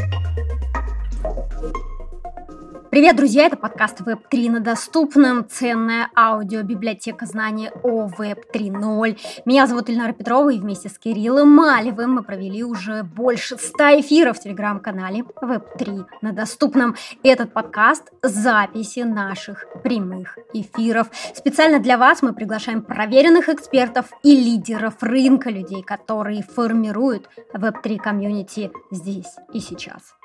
[0.00, 0.49] Thank you.
[2.90, 3.46] Привет, друзья!
[3.46, 5.48] Это подкаст Web3 на доступном.
[5.48, 9.16] Ценная аудиобиблиотека знаний о Web 3.0.
[9.44, 14.38] Меня зовут Ильнара Петрова, и вместе с Кириллом Малевым мы провели уже больше 100 эфиров
[14.38, 16.96] в телеграм-канале Web3 на доступном.
[17.22, 21.12] Этот подкаст– записи наших прямых эфиров.
[21.32, 28.72] Специально для вас мы приглашаем проверенных экспертов и лидеров рынка, людей, которые формируют Web3 комьюнити
[28.90, 30.16] здесь и сейчас.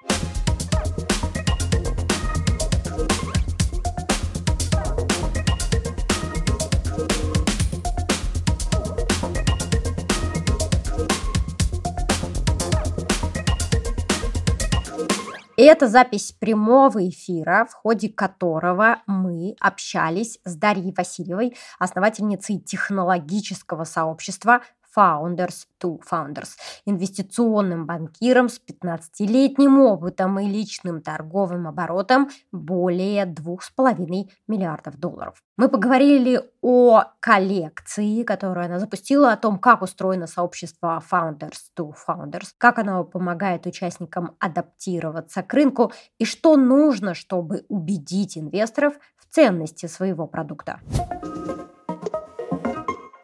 [15.58, 24.62] Это запись прямого эфира, в ходе которого мы общались с Дарьей Васильевой, основательницей технологического сообщества
[24.96, 34.98] Founders to Founders, инвестиционным банкиром с 15-летним опытом и личным торговым оборотом более 2,5 миллиардов
[34.98, 35.42] долларов.
[35.58, 42.50] Мы поговорили о коллекции, которую она запустила, о том, как устроено сообщество Founders to Founders,
[42.58, 49.86] как оно помогает участникам адаптироваться к рынку и что нужно, чтобы убедить инвесторов в ценности
[49.86, 50.80] своего продукта.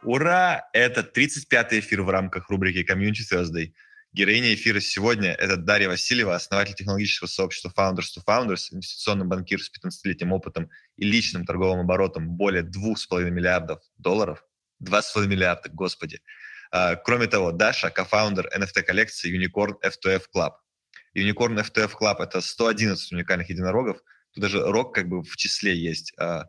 [0.04, 0.68] Ура!
[0.74, 3.74] Это 35-й эфир в рамках рубрики Community Thursday.
[4.14, 9.70] Героиня эфира сегодня– это Дарья Васильева, основатель технологического сообщества Founders to Founders, инвестиционный банкир с
[9.70, 14.44] 15-летним опытом и личным торговым оборотом более 2,5 миллиардов долларов.
[14.84, 16.20] 2,5 миллиарда, господи.
[16.72, 20.54] А, кроме того, Даша– кофаундер NFT-коллекции Unicorn F2F Club.
[21.16, 23.98] Unicorn F2F Club– это 111 уникальных единорогов.
[24.34, 26.46] Тут даже рок как бы в числе есть, а,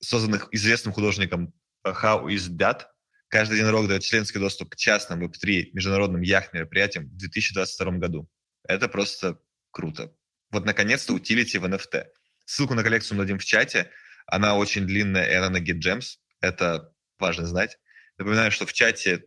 [0.00, 1.52] созданных известным художником
[1.92, 2.82] How is that?
[3.28, 8.28] Каждый единорог дает членский доступ к частным Web3 международным яхт-мероприятиям в 2022 году.
[8.64, 9.38] Это просто
[9.70, 10.12] круто.
[10.50, 12.06] Вот, наконец-то, утилити в NFT.
[12.46, 13.90] Ссылку на коллекцию мы дадим в чате.
[14.26, 16.16] Она очень длинная, и она на GitGems.
[16.40, 17.78] Это важно знать.
[18.16, 19.24] Напоминаю, что в чате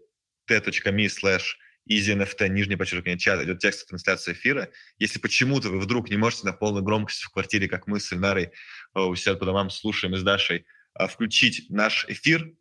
[0.47, 1.55] t.me slash
[1.89, 4.69] easynft, нижнее подчеркивание чат, идет текст трансляции эфира.
[4.97, 8.45] Если почему-то вы вдруг не можете на полной громкости в квартире, как мы с Ильнарой
[8.95, 10.65] э, у себя по домам слушаем и с Дашей,
[11.09, 12.51] включить наш эфир,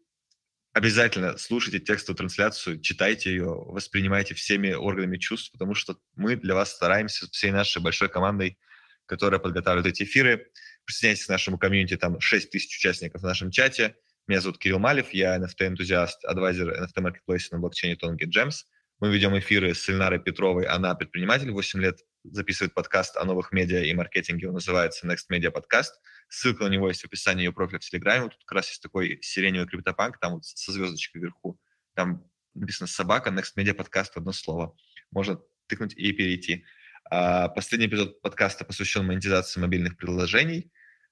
[0.72, 6.72] обязательно слушайте текстовую трансляцию, читайте ее, воспринимайте всеми органами чувств, потому что мы для вас
[6.74, 8.58] стараемся всей нашей большой командой,
[9.06, 10.46] которая подготавливает эти эфиры.
[10.84, 13.96] Присоединяйтесь к нашему комьюнити, там 6 тысяч участников в нашем чате.
[14.26, 18.64] Меня зовут Кирилл Малев, я NFT-энтузиаст, адвайзер NFT-маркетплейса на блокчейне Tonga Gems.
[19.00, 23.82] Мы ведем эфиры с Ильнарой Петровой, она предприниматель, 8 лет записывает подкаст о новых медиа
[23.82, 25.90] и маркетинге, он называется Next Media Podcast.
[26.30, 28.22] Ссылка на него есть в описании ее профиля в Телеграме.
[28.22, 31.58] Вот тут как раз есть такой сиреневый криптопанк, там вот со звездочкой вверху.
[31.94, 32.24] Там
[32.54, 34.76] написано «Собака», Next Media Podcast, одно слово.
[35.10, 36.64] Можно тыкнуть и перейти.
[37.10, 40.70] А, последний эпизод подкаста посвящен монетизации мобильных приложений.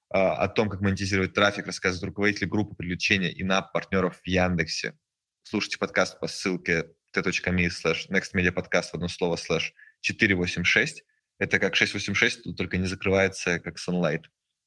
[0.09, 4.97] А, о том, как монетизировать трафик, рассказывает руководитель группы привлечения и на партнеров в Яндексе.
[5.43, 11.03] Слушайте подкаст по ссылке t.me slash nextmediapodcast в одно слово slash 486.
[11.39, 14.23] Это как 686, только не закрывается как Sunlight.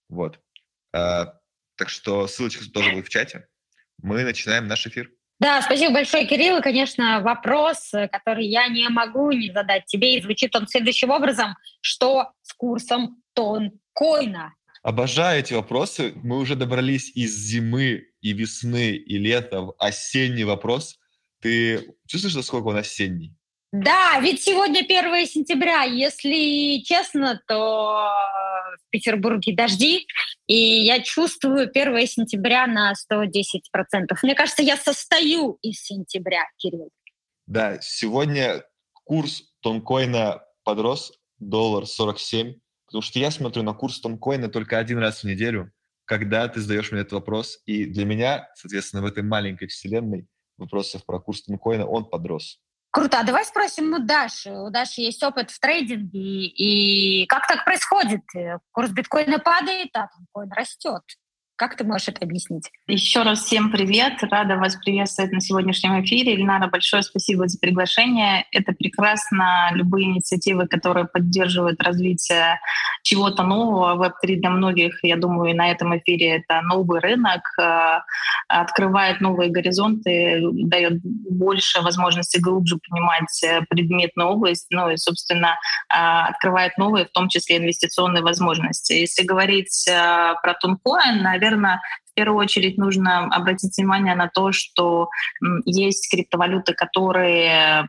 [0.08, 0.40] Вот.
[0.92, 1.34] А,
[1.76, 3.46] так что ссылочка тоже будет в чате.
[4.02, 5.10] Мы начинаем наш эфир.
[5.38, 6.58] Да, спасибо большое, Кирилл.
[6.58, 11.56] И, конечно, вопрос, который я не могу не задать тебе, и звучит он следующим образом.
[11.80, 14.54] Что с курсом тон коина?
[14.82, 16.12] Обожаю эти вопросы.
[16.22, 20.98] Мы уже добрались из зимы и весны и лета в осенний вопрос.
[21.40, 23.34] Ты чувствуешь, насколько он осенний?
[23.72, 25.82] Да, ведь сегодня 1 сентября.
[25.84, 28.12] Если честно, то
[28.76, 30.06] в Петербурге дожди,
[30.46, 34.16] и я чувствую 1 сентября на 110%.
[34.22, 36.90] Мне кажется, я состою из сентября, Кирилл.
[37.46, 38.64] Да, сегодня
[39.04, 42.54] курс тонкоина подрос, доллар 47,
[42.86, 45.70] потому что я смотрю на курс тонкоина только один раз в неделю,
[46.04, 47.60] когда ты задаешь мне этот вопрос.
[47.66, 52.60] И для меня, соответственно, в этой маленькой вселенной вопросов про курс тонкоина он подрос.
[52.92, 53.20] Круто.
[53.20, 54.50] А давай спросим у Даши.
[54.50, 56.44] У Даши есть опыт в трейдинге.
[56.44, 58.20] И как так происходит?
[58.70, 61.02] Курс биткоина падает, а тонкоин растет.
[61.56, 62.70] Как ты можешь это объяснить?
[62.88, 64.22] Еще раз всем привет.
[64.22, 66.34] Рада вас приветствовать на сегодняшнем эфире.
[66.34, 68.46] Ильнара, большое спасибо за приглашение.
[68.52, 69.70] Это прекрасно.
[69.72, 72.58] Любые инициативы, которые поддерживают развитие
[73.02, 73.96] чего-то нового.
[74.02, 77.98] Web3 для многих, я думаю, на этом эфире это новый рынок, э,
[78.48, 85.58] открывает новые горизонты, дает больше возможностей глубже понимать э, предметную область, ну и, собственно,
[85.88, 88.92] э, открывает новые, в том числе инвестиционные возможности.
[88.92, 91.80] Если говорить про Тункоин, наверное,
[92.12, 95.08] В первую очередь нужно обратить внимание на то, что
[95.64, 97.88] есть криптовалюты, которые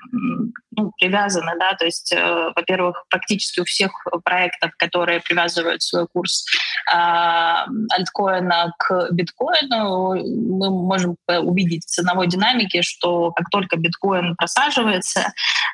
[0.71, 3.91] ну, привязаны, да, то есть, э, во-первых, практически у всех
[4.23, 6.45] проектов, которые привязывают свой курс
[6.91, 15.33] э, альткоина к биткоину, мы можем увидеть в ценовой динамике, что как только биткоин просаживается,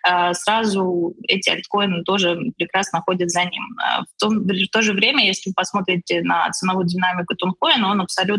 [0.10, 3.78] э, сразу эти альткоины тоже прекрасно ходят за ним.
[3.80, 8.02] Э, в, том, в то же время, если вы посмотрите на ценовую динамику тонкоина, он
[8.02, 8.39] абсолютно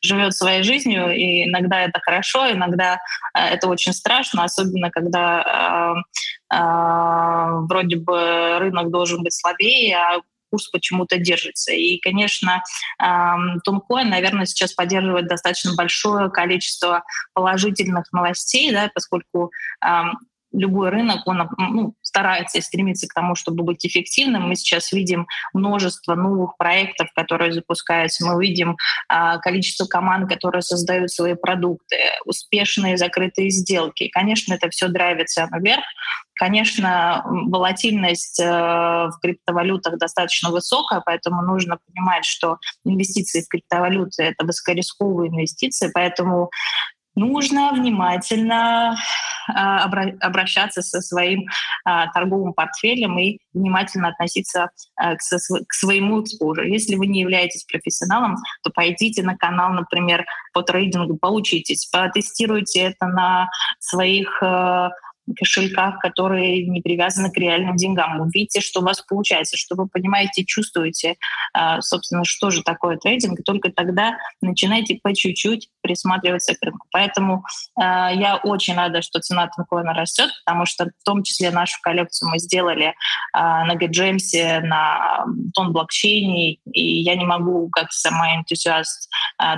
[0.00, 2.98] живет своей жизнью, и иногда это хорошо, иногда
[3.36, 5.94] э, это очень страшно, особенно когда
[6.50, 10.20] вроде бы рынок должен быть слабее, а
[10.50, 11.72] курс почему-то держится.
[11.72, 12.62] И, конечно,
[13.64, 17.02] Тонкоин, наверное, сейчас поддерживает достаточно большое количество
[17.32, 19.50] положительных новостей, да, поскольку
[20.54, 24.48] любой рынок, он ну, старается и стремится к тому, чтобы быть эффективным.
[24.48, 28.24] Мы сейчас видим множество новых проектов, которые запускаются.
[28.24, 28.76] Мы видим
[29.08, 34.04] а, количество команд, которые создают свои продукты, успешные закрытые сделки.
[34.04, 35.84] И, конечно, это все драйвит цену вверх.
[36.36, 44.44] Конечно, волатильность э, в криптовалютах достаточно высокая, поэтому нужно понимать, что инвестиции в криптовалюты— это
[44.44, 46.50] высокорисковые инвестиции, поэтому
[47.14, 48.96] нужно внимательно
[49.46, 51.46] обращаться со своим
[51.84, 56.62] а, торговым портфелем и внимательно относиться а, к своему экспозу.
[56.62, 63.06] Если вы не являетесь профессионалом, то пойдите на канал, например, по трейдингу, поучитесь, потестируйте это
[63.06, 63.48] на
[63.78, 64.42] своих
[65.38, 68.20] кошельках, которые не привязаны к реальным деньгам.
[68.20, 71.16] Увидите, что у вас получается, что вы понимаете, чувствуете,
[71.52, 76.86] а, собственно, что же такое трейдинг, только тогда начинайте по чуть-чуть присматриваться к рынку.
[76.92, 77.44] Поэтому
[77.76, 82.30] а, я очень рада, что цена тонкоина растет, потому что в том числе нашу коллекцию
[82.30, 82.94] мы сделали
[83.32, 85.24] а, на GetJames, на
[85.54, 89.10] тон блокчейне, и я не могу, как сама энтузиаст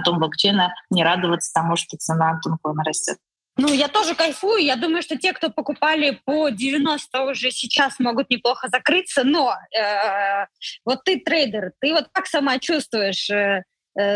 [0.04, 3.18] тон блокчейна, не радоваться тому, что цена тонкоина растет.
[3.58, 4.62] Ну, я тоже кайфую.
[4.62, 9.24] Я думаю, что те, кто покупали по 90 уже сейчас могут неплохо закрыться.
[9.24, 10.46] Но э,
[10.84, 13.30] вот ты трейдер, ты вот как сама чувствуешь?
[13.30, 13.62] Э,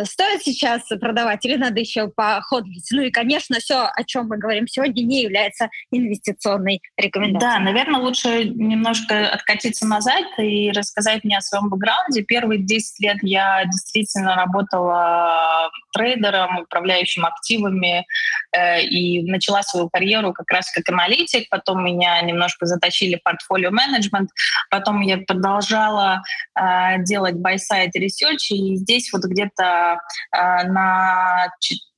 [0.04, 2.86] стоит сейчас продавать или надо еще походить?
[2.92, 7.52] Ну и, конечно, все, о чем мы говорим сегодня, не является инвестиционной рекомендацией.
[7.52, 12.22] Да, наверное, лучше немножко откатиться назад и рассказать мне о своем бэкграунде.
[12.22, 18.04] Первые 10 лет я действительно работала трейдером, управляющим активами
[18.54, 21.48] э, и начала свою карьеру как раз как аналитик.
[21.48, 24.28] Потом меня немножко затащили в портфолио менеджмент.
[24.70, 26.20] Потом я продолжала
[26.54, 29.69] э, делать buy-side research, и здесь вот где-то Э,
[30.32, 31.48] на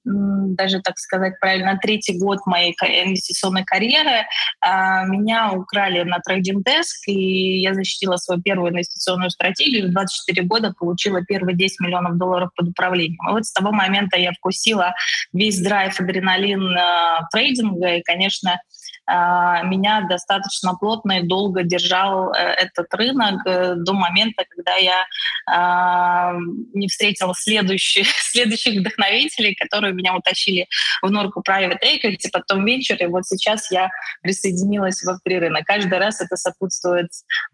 [0.04, 7.08] даже, так сказать, правильно, третий год моей инвестиционной карьеры э, меня украли на трейдинг деск,
[7.08, 9.88] и я защитила свою первую инвестиционную стратегию.
[9.88, 13.28] В 24 года получила первые 10 миллионов долларов под управлением.
[13.28, 14.94] И вот с того момента я вкусила
[15.32, 18.60] весь драйв, адреналин э, трейдинга, и, конечно,
[19.08, 25.04] меня достаточно плотно и долго держал э, этот рынок э, до момента, когда я
[25.46, 26.34] а,
[26.72, 30.68] не встретила следующих, следующих вдохновителей, которые меня утащили
[31.02, 33.90] в норку private equity, потом venture, и вот сейчас я
[34.22, 35.64] присоединилась во втори рынок.
[35.66, 37.08] Каждый раз это сопутствует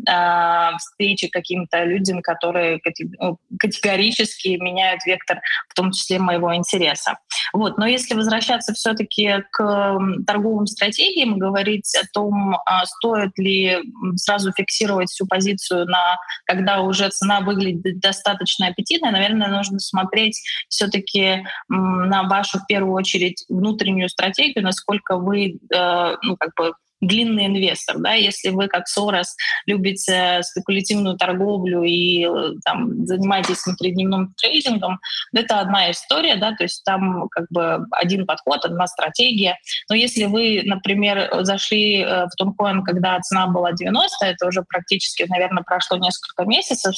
[0.06, 2.80] э, встрече каким-то людям, которые
[3.18, 7.18] ну, категорически меняют вектор, в том числе моего интереса.
[7.52, 7.78] Вот.
[7.78, 13.78] Но если возвращаться все-таки к торговым стратегиям, говорить о том, а стоит ли
[14.16, 21.44] сразу фиксировать всю позицию на, когда уже цена выглядит достаточно аппетитной, наверное, нужно смотреть все-таки
[21.68, 27.98] на вашу в первую очередь внутреннюю стратегию, насколько вы э, ну, как бы длинный инвестор.
[27.98, 28.12] Да?
[28.14, 29.36] Если вы, как Сорос,
[29.66, 35.00] любите спекулятивную торговлю и э, там, занимаетесь внутридневным трейдингом,
[35.34, 39.56] это одна история, да, то есть там как бы один подход, одна стратегия.
[39.88, 45.24] Но если вы, например, зашли э, в Тонкоин, когда цена была 90, это уже практически,
[45.28, 46.94] наверное, прошло несколько месяцев,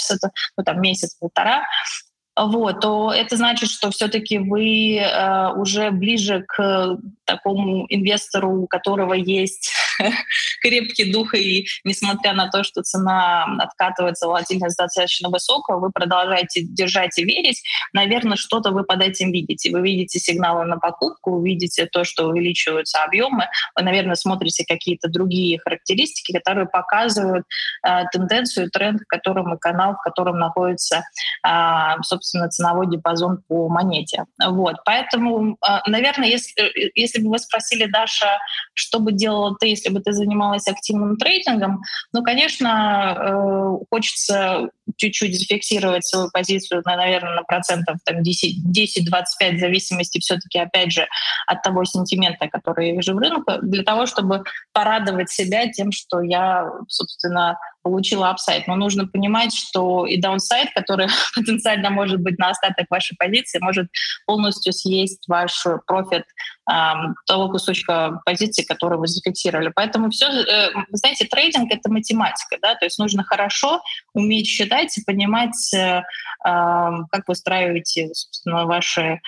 [0.56, 1.62] ну, там месяц-полтора,
[2.36, 9.14] вот, то это значит, что все-таки вы э, уже ближе к такому инвестору, у которого
[9.14, 9.70] есть
[10.62, 17.18] крепкий дух, и несмотря на то, что цена откатывается, волатильность достаточно высокая, вы продолжаете держать
[17.18, 19.70] и верить, наверное, что-то вы под этим видите.
[19.70, 25.08] Вы видите сигналы на покупку, вы видите то, что увеличиваются объемы, вы, наверное, смотрите какие-то
[25.08, 27.44] другие характеристики, которые показывают
[27.86, 31.02] э, тенденцию, тренд, в котором и канал, в котором находится,
[31.46, 34.24] э, собственно, ценовой диапазон по монете.
[34.44, 34.76] Вот.
[34.84, 36.52] Поэтому, э, наверное, если,
[36.94, 38.38] если бы вы спросили, Даша,
[38.74, 41.82] что бы делала ты, если бы ты занималась активным трейдингом,
[42.12, 49.58] ну, конечно, э, хочется чуть-чуть зафиксировать свою позицию, на, наверное, на процентов там, 10-25, в
[49.58, 51.06] зависимости все-таки, опять же,
[51.46, 53.30] от того sentiment а, который я вижу в рынке,
[53.62, 58.66] для того, чтобы порадовать себя тем, что я, собственно, получила upside.
[58.66, 63.88] Но нужно понимать, что и downside, который потенциально может быть на остаток вашей позиции, может
[64.26, 66.24] полностью съесть ваш профит
[67.26, 69.72] того кусочка позиции, который вы зафиксировали.
[69.74, 73.82] Поэтому все, э, знаете, трейдинг— это математика, да, то есть нужно хорошо
[74.14, 76.02] уметь считать и понимать, э, э,
[76.44, 79.18] как вы устраиваете, собственно, ваши э,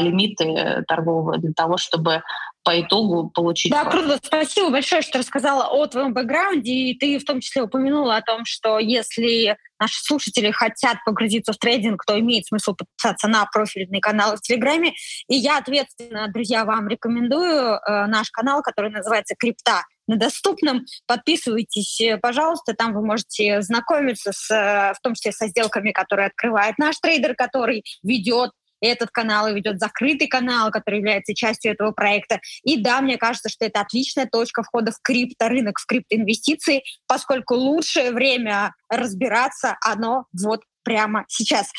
[0.00, 2.22] лимиты торговые для того, чтобы
[2.68, 3.72] по итогу получить.
[3.72, 4.18] Да, круто.
[4.22, 6.70] Спасибо большое, что рассказала о твоем бэкграунде.
[6.70, 11.56] И ты в том числе упомянула о том, что если наши слушатели хотят погрузиться в
[11.56, 14.92] трейдинг, то имеет смысл подписаться на профильный канал в Телеграме.
[15.28, 20.84] И я ответственно, друзья, вам рекомендую э, наш канал, который называется «Крипта» на доступном.
[21.06, 26.26] Подписывайтесь, э, пожалуйста, там вы можете знакомиться с, э, в том числе со сделками, которые
[26.26, 28.50] открывает наш трейдер, который ведет
[28.80, 32.40] этот канал и ведет закрытый канал, который является частью этого проекта.
[32.62, 38.12] И да, мне кажется, что это отличная точка входа в крипторынок, в криптоинвестиции, поскольку лучшее
[38.12, 41.70] время разбираться, оно вот прямо сейчас.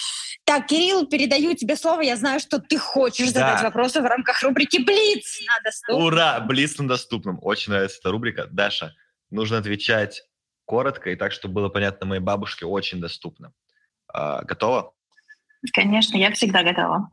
[0.43, 2.01] Так, Кирилл, передаю тебе слово.
[2.01, 3.39] Я знаю, что ты хочешь да.
[3.39, 6.05] задать вопросы в рамках рубрики «Блиц» на доступном.
[6.05, 6.39] Ура!
[6.41, 7.39] «Блиц» на доступном.
[7.41, 8.45] Очень нравится эта рубрика.
[8.51, 8.93] Даша,
[9.31, 10.21] нужно отвечать
[10.65, 13.51] коротко и так, чтобы было понятно моей бабушке, очень доступно.
[14.13, 14.93] А, готова?
[15.73, 17.09] Конечно, я всегда готова.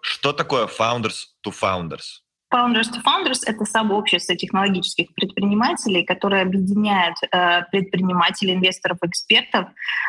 [0.00, 2.22] Что такое Founders to Founders?
[2.56, 9.66] Founders to Founders— это сообщество технологических предпринимателей, которое объединяет э, предпринимателей, инвесторов, экспертов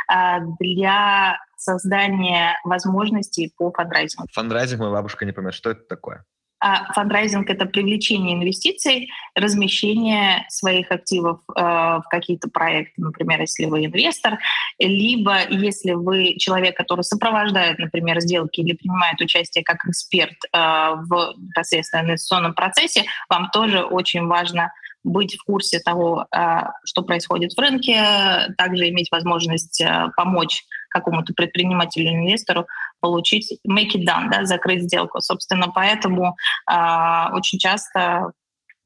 [0.10, 4.28] э, для создания возможностей по фандрайзингу.
[4.32, 6.24] Фандрайзинг моя бабушка не понимает, что это такое.
[6.60, 13.86] А фандрайзинг— это привлечение инвестиций, размещение своих активов э, в какие-то проекты, например, если вы
[13.86, 14.40] инвестор,
[14.80, 21.36] либо если вы человек, который сопровождает, например, сделки или принимает участие как эксперт э, в
[21.38, 24.72] непосредственно инвестиционном процессе, вам тоже очень важно
[25.04, 31.34] быть в курсе того, э, что происходит в рынке, также иметь возможность э, помочь какому-то
[31.34, 32.66] предпринимателю инвестору
[33.00, 35.22] получить make it done, да, закрыть сделку.
[35.22, 36.36] Собственно, поэтому
[36.70, 38.32] э, очень часто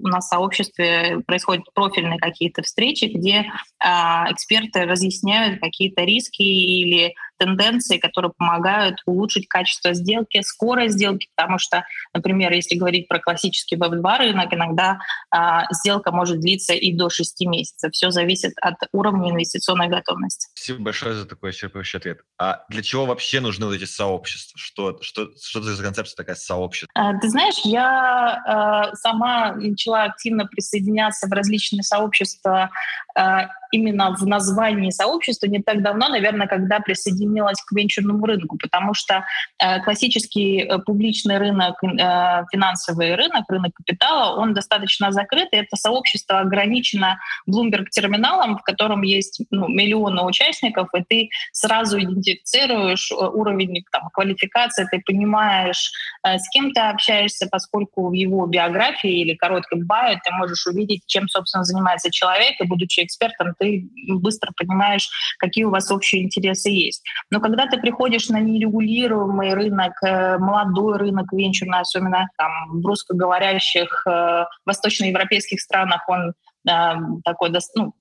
[0.03, 3.85] у нас в сообществе происходят профильные какие-то встречи, где э,
[4.31, 11.83] эксперты разъясняют какие-то риски или тенденции, которые помогают улучшить качество сделки, скорость сделки, потому что,
[12.13, 14.99] например, если говорить про классический веб-2 рынок, иногда
[15.31, 17.91] а, сделка может длиться и до 6 месяцев.
[17.93, 20.49] Все зависит от уровня инвестиционной готовности.
[20.53, 22.19] Спасибо большое за такой исчерпывающий ответ.
[22.37, 24.59] А для чего вообще нужны вот эти сообщества?
[24.59, 26.91] Что, что, что за концепция такая сообщества?
[26.93, 32.69] А, ты знаешь, я а, сама начала активно присоединяться в различные сообщества
[33.15, 38.93] а, именно в названии сообщества не так давно, наверное, когда присоединилась к венчурному рынку, потому
[38.93, 39.25] что
[39.59, 45.75] э, классический э, публичный рынок, э, финансовый рынок, рынок капитала, он достаточно закрыт, и это
[45.75, 47.19] сообщество ограничено
[47.49, 55.01] Bloomberg-терминалом, в котором есть ну, миллионы участников, и ты сразу идентифицируешь уровень там, квалификации, ты
[55.05, 55.91] понимаешь,
[56.23, 61.27] с кем ты общаешься, поскольку в его биографии или коротком бае ты можешь увидеть, чем,
[61.27, 67.03] собственно, занимается человек, и будучи экспертом, ты быстро понимаешь, какие у вас общие интересы есть.
[67.29, 74.05] Но когда ты приходишь на нерегулируемый рынок, э, молодой рынок венчурный, особенно там, в русскоговорящих
[74.07, 76.33] э, восточноевропейских странах, он
[76.69, 77.93] э, такой, ну,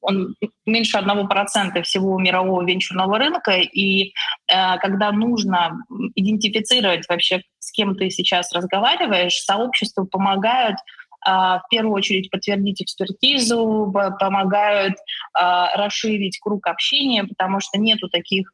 [0.00, 0.34] он
[0.66, 5.78] меньше одного процента всего мирового венчурного рынка, и э, когда нужно
[6.14, 10.76] идентифицировать вообще, с кем ты сейчас разговариваешь, сообщества помогают
[11.24, 14.94] а, в первую очередь подтвердить экспертизу, помогают
[15.32, 18.52] а, расширить круг общения, потому что нету таких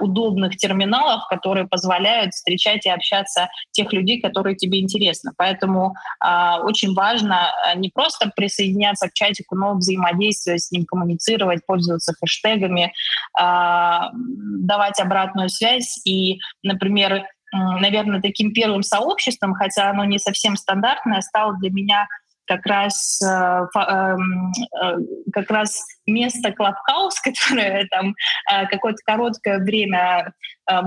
[0.00, 5.32] удобных терминалов, которые позволяют встречать и общаться тех людей, которые тебе интересны.
[5.36, 12.14] Поэтому э, очень важно не просто присоединяться к чатику, но взаимодействовать с ним, коммуницировать, пользоваться
[12.18, 12.92] хэштегами,
[13.38, 16.00] э, давать обратную связь.
[16.06, 22.06] И, например, наверное, таким первым сообществом, хотя оно не совсем стандартное, стало для меня
[22.46, 24.96] как раз, э, эм, э,
[25.32, 28.14] как раз место Клабхаус, которое там
[28.50, 30.32] э, какое-то короткое время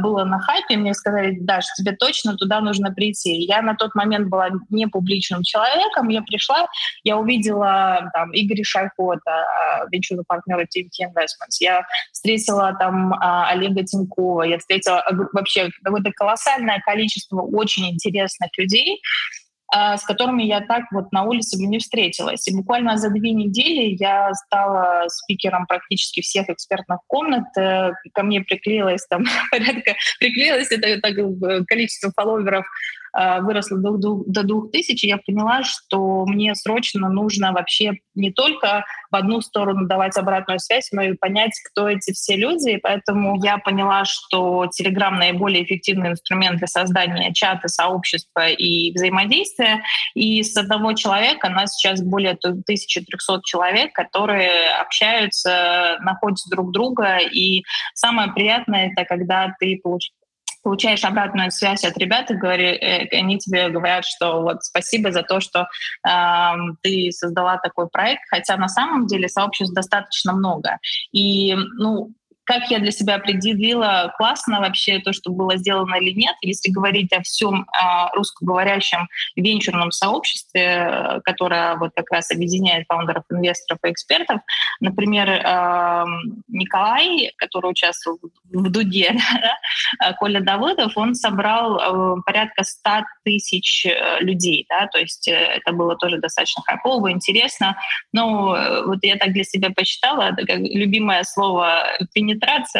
[0.03, 3.37] было на хайпе, мне сказали, Даш, тебе точно туда нужно прийти.
[3.45, 6.67] Я на тот момент была не публичным человеком, я пришла,
[7.05, 9.45] я увидела там Игоря Шайхота,
[9.89, 15.01] венчурного партнера TMT Investments, я встретила там Олега Тинькова, я встретила
[15.31, 21.57] вообще какое-то колоссальное количество очень интересных людей, а, с которыми я так вот на улице
[21.57, 22.47] бы не встретилась.
[22.47, 27.45] И буквально за две недели я стала спикером практически всех экспертных комнат.
[27.57, 32.65] Э, ко мне приклеилось там порядка, приклеилось это так, э, количество фолловеров
[33.08, 39.15] а, выросла до, до 2000, я поняла, что мне срочно нужно вообще не только в
[39.15, 42.71] одну сторону давать обратную связь, но и понять, кто эти все люди.
[42.71, 49.81] И поэтому я поняла, что Telegram наиболее эффективный инструмент для создания чата, сообщества и взаимодействия.
[50.13, 57.17] И с одного человека нас сейчас более 1300 человек, которые общаются, находят друг друга.
[57.17, 57.63] И
[57.93, 60.13] самое приятное— это когда ты получаешь
[60.61, 65.23] получаешь обратную связь от ребят, и говори, э, они тебе говорят, что вот спасибо за
[65.23, 65.67] то, что
[66.07, 66.51] э,
[66.81, 70.77] ты создала такой проект, хотя на самом деле сообществ достаточно много.
[71.11, 72.13] И, ну,
[72.49, 76.35] как я для себя определила, классно вообще то, что было сделано или нет.
[76.41, 83.79] Если говорить о всем о русскоговорящем венчурном сообществе, которое вот как раз объединяет фаундеров, инвесторов
[83.85, 84.41] и экспертов,
[84.79, 88.17] например, эм, Николай, который участвовал
[88.51, 89.11] в Дуде,
[89.99, 92.89] да, Коля Давыдов, он собрал э, порядка 100
[93.23, 97.77] тысяч э, людей, да, то есть э, это было тоже достаточно хайпово, интересно.
[98.11, 102.38] Но вот я так для себя посчитала, это как любимое слово пенетрация,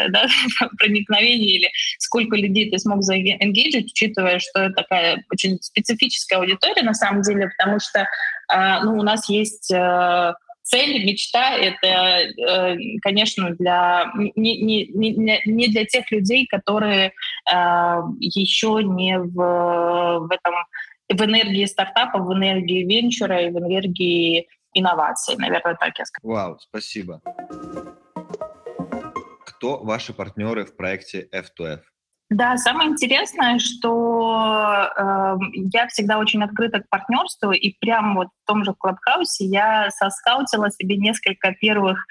[0.10, 0.28] да,
[0.78, 6.94] проникновение или сколько людей ты смог заэнгейджить, учитывая, что это такая очень специфическая аудитория на
[6.94, 8.08] самом деле, потому что
[8.84, 9.72] ну, у нас есть
[10.64, 17.14] цель, мечта— это, конечно, для, не, не, не, для тех людей, которые
[18.20, 20.54] еще не в, в этом
[21.10, 25.36] в энергии стартапа, в энергии венчура и в энергии инноваций.
[25.38, 26.28] Наверное, так я скажу.
[26.28, 27.22] Вау, спасибо.
[29.60, 31.82] Кто ваши партнеры в проекте F2F?
[32.30, 35.36] Да, самое интересное, что э,
[35.74, 40.70] я всегда очень открыта к партнерству, и прямо вот в том же Клабхаусе я соскаутила
[40.70, 42.06] себе несколько первых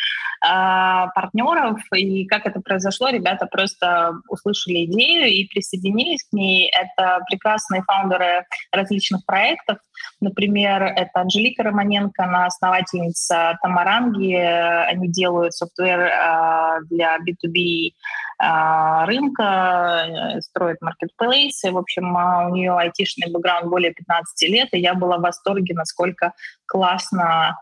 [0.45, 6.69] э, партнеров, и как это произошло, ребята просто услышали идею и присоединились к ней.
[6.69, 9.79] Это прекрасные фаундеры различных проектов,
[10.21, 14.35] Например, это Анжелика Романенко, она основательница Тамаранги.
[14.35, 17.93] Они делают софтвер э, для B2B э,
[18.39, 21.73] рынка, э, строят маркетплейсы.
[21.73, 26.33] В общем, у нее айтишный бэкграунд более 15 лет, и я была в восторге, насколько
[26.67, 27.59] классно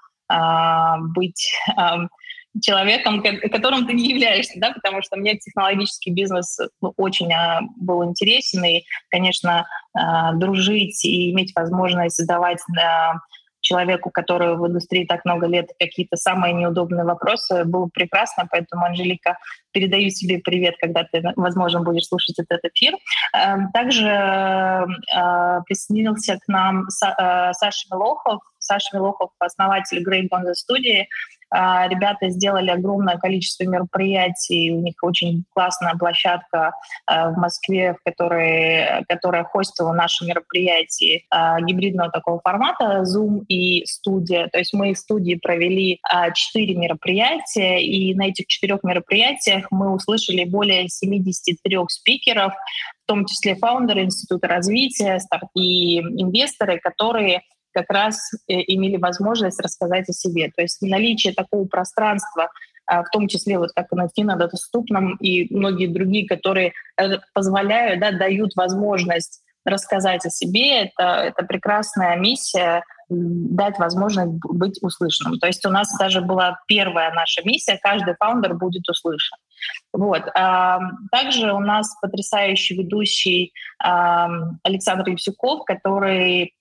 [1.15, 1.53] быть
[2.61, 8.05] человеком, которым ты не являешься, да, потому что мне технологический бизнес ну, очень а, был
[8.05, 13.15] интересен, и, конечно, а, дружить и иметь возможность задавать а,
[13.66, 19.38] человеку, который в индустрии так много лет, какие-то самые неудобные вопросы, было прекрасно, поэтому, Анжелика,
[19.72, 22.94] передаю себе привет, когда ты, возможно, будешь слушать этот эфир.
[23.74, 24.87] Также
[25.66, 31.07] присоединился к нам Саша Милохов, Саша Милохов, основатель Great студии, а,
[31.53, 36.73] ребята сделали огромное количество мероприятий, у них очень классная площадка
[37.07, 43.85] а, в Москве, в которой, которая хостила наши мероприятия а, гибридного такого формата, Zoom и
[43.87, 44.49] студия.
[44.49, 46.01] То есть мы в студии провели
[46.35, 52.53] четыре мероприятия, и на этих четырех мероприятиях мы услышали более 73 спикеров,
[53.05, 55.21] в том числе фаундеры Института развития
[55.55, 57.43] и инвесторы, которые
[57.77, 60.51] как раз э, имели возможность рассказать о себе.
[60.57, 62.51] То есть наличие такого пространства,
[62.87, 68.01] а, в том числе вот как на Фина доступном и многие другие, которые э, позволяют,
[68.01, 75.39] да, дают возможность рассказать о себе, это, это прекрасная миссия дать возможность быть услышанным.
[75.39, 79.39] То есть у нас даже была первая наша миссия, каждый фаундер будет услышан.
[79.93, 80.25] Вот.
[81.12, 86.56] Также у нас потрясающий ведущий Александр Евсюков, который а,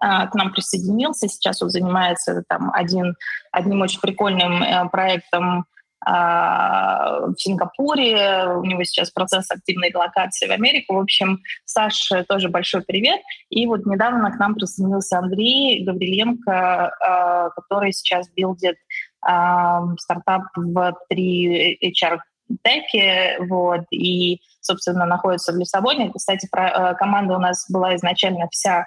[0.00, 1.28] к нам присоединился.
[1.28, 3.14] Сейчас он занимается там один,
[3.52, 5.66] одним очень прикольным э, проектом
[6.00, 10.94] а, в Сингапуре, у него сейчас процесс активной локации в Америку.
[10.94, 13.20] В общем, Саше тоже большой привет.
[13.50, 18.76] И вот недавно к нам присоединился Андрей Гавриленко, а, который сейчас билдит
[19.20, 22.18] стартап в 3 HR
[22.64, 26.12] теке, вот, и, собственно, находится в Лиссабоне.
[26.14, 28.86] Кстати, про, э, команда у нас была изначально вся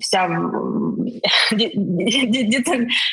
[0.00, 0.28] вся,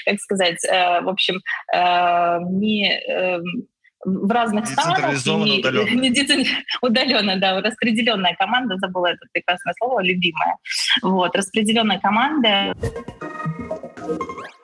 [0.05, 1.41] как сказать, э, в общем,
[1.73, 3.67] э, не эм,
[4.05, 5.25] в разных странах.
[5.25, 5.89] И, удаленно.
[6.01, 6.09] Не
[6.81, 10.57] удаленно, да, распределенная команда, забыла это прекрасное слово, любимое.
[11.01, 12.73] Вот, распределенная команда.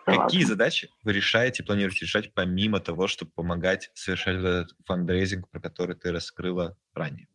[0.06, 5.96] Какие задачи вы решаете, планируете решать, помимо того, чтобы помогать совершать этот фандрейзинг, про который
[5.96, 7.28] ты раскрыла ранее?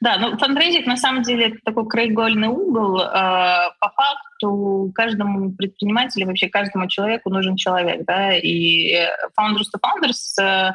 [0.00, 3.00] Да, ну фандрейзинг на самом деле это такой краеугольный угол.
[3.00, 8.96] Э, по факту каждому предпринимателю, вообще каждому человеку нужен человек, да, и
[9.38, 10.74] founders to founders э,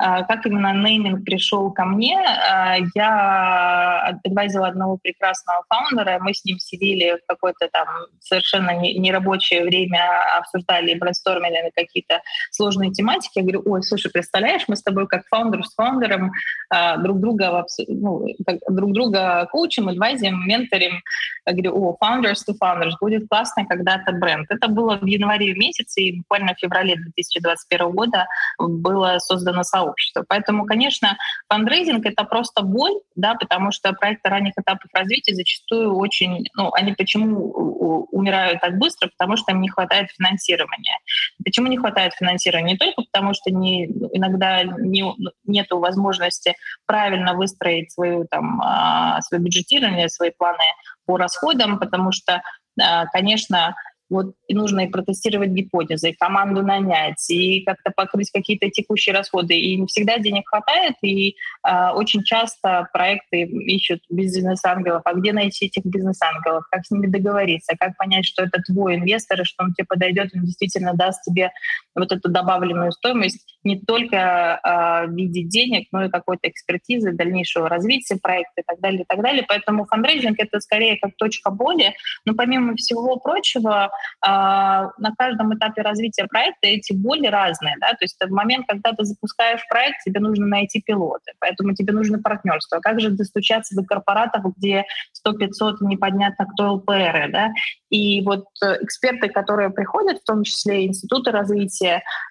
[0.00, 2.18] как именно нейминг пришел ко мне?
[2.18, 7.86] А, я advise ила одного прекрасного founder а, мы с ним сидели в какое-то там
[8.20, 10.00] совершенно нерабочее время,
[10.38, 13.38] обсуждали, brainstorm или на какие-то сложные тематики.
[13.38, 16.32] Я говорю, ой, слушай, представляешь, мы с тобой как founder с founder ом
[16.70, 18.26] а, друг друга, ну,
[18.68, 21.02] друг друга коучим, адвайзим, менторим.
[21.46, 24.46] Я говорю, о, founders to founders, будет классно когда-то бренд.
[24.50, 28.26] Это было в январе месяце, и буквально в феврале 2021 года
[28.58, 30.24] было создано сообщество сообщества.
[30.28, 31.16] Поэтому, конечно,
[31.48, 36.46] фандрейзинг— это просто боль, да, потому что проекты ранних этапов развития зачастую очень...
[36.54, 39.08] Ну, они почему умирают так быстро?
[39.08, 40.98] Потому что им не хватает финансирования.
[41.44, 42.72] Почему не хватает финансирования?
[42.72, 45.04] Не только потому, что не, иногда не,
[45.44, 46.54] нет возможности
[46.86, 50.64] правильно выстроить свою, там, а, свое бюджетирование, свои планы
[51.06, 52.42] по расходам, потому что,
[52.80, 53.74] а, конечно,
[54.10, 59.54] вот и нужно и протестировать гипотезы, и команду нанять, и как-то покрыть какие-то текущие расходы.
[59.54, 65.02] И не всегда денег хватает, и э, очень часто проекты ищут бизнес-ангелов.
[65.04, 66.64] А где найти этих бизнес-ангелов?
[66.70, 67.76] Как с ними договориться?
[67.78, 71.52] Как понять, что это твой инвестор, и что он тебе подойдет, он действительно даст тебе
[71.94, 74.16] вот эту добавленную стоимость не только
[74.62, 79.04] э, в виде денег, но и какой-то экспертизы, дальнейшего развития проекта и так далее, и
[79.04, 79.44] так далее.
[79.46, 81.94] Поэтому фандрейзинг— это скорее как точка боли.
[82.24, 83.90] Но помимо всего прочего,
[84.24, 87.76] а, на каждом этапе развития проекта эти боли разные.
[87.80, 87.90] Да?
[87.90, 92.20] То есть в момент, когда ты запускаешь проект, тебе нужно найти пилоты, поэтому тебе нужно
[92.20, 92.78] партнерство.
[92.80, 94.84] Как же достучаться до корпоратов, где
[95.26, 97.50] 100-500 непонятно кто ЛПР, да?
[97.90, 101.79] И вот э, эксперты, которые приходят, в том числе институты развития,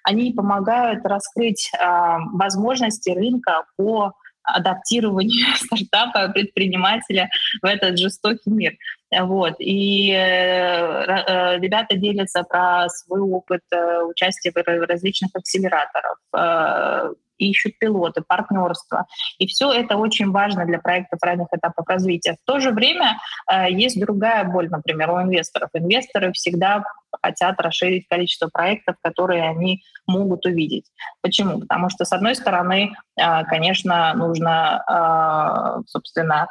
[0.04, 1.86] они помогают раскрыть э,
[2.32, 7.30] возможности рынка по адаптированию стартапа, предпринимателя
[7.62, 8.76] в этот жестокий мир.
[9.18, 9.54] Вот.
[9.58, 17.78] И э, э, ребята делятся про свой опыт э, участия в различных акселераторах, э, ищут
[17.78, 19.06] пилоты, партнерство.
[19.38, 22.36] И все это очень важно для проектов ранних этапов развития.
[22.42, 23.18] В то же время
[23.50, 25.70] э, есть другая боль, например, у инвесторов.
[25.74, 26.82] Инвесторы всегда
[27.22, 30.86] хотят расширить количество проектов, которые они могут увидеть.
[31.22, 31.60] Почему?
[31.60, 36.46] Потому что, с одной стороны, э, конечно, нужно, э, собственно,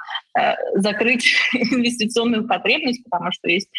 [0.76, 3.70] закрыть инвестиционную потребность, потому что есть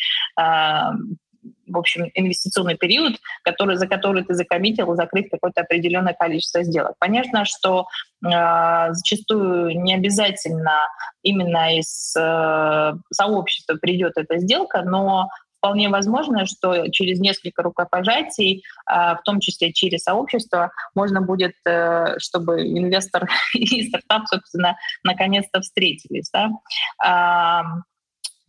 [1.67, 6.95] в общем, инвестиционный период, который, за который ты закоммитил закрыть какое-то определенное количество сделок.
[6.99, 7.87] Понятно, что
[8.25, 10.81] э, зачастую не обязательно
[11.23, 19.21] именно из э, сообщества придет эта сделка, но вполне возможно, что через несколько рукопожатий, в
[19.27, 26.31] том числе через сообщество, можно будет, э, чтобы инвестор и стартап, собственно, наконец-то встретились.
[26.33, 27.85] Да?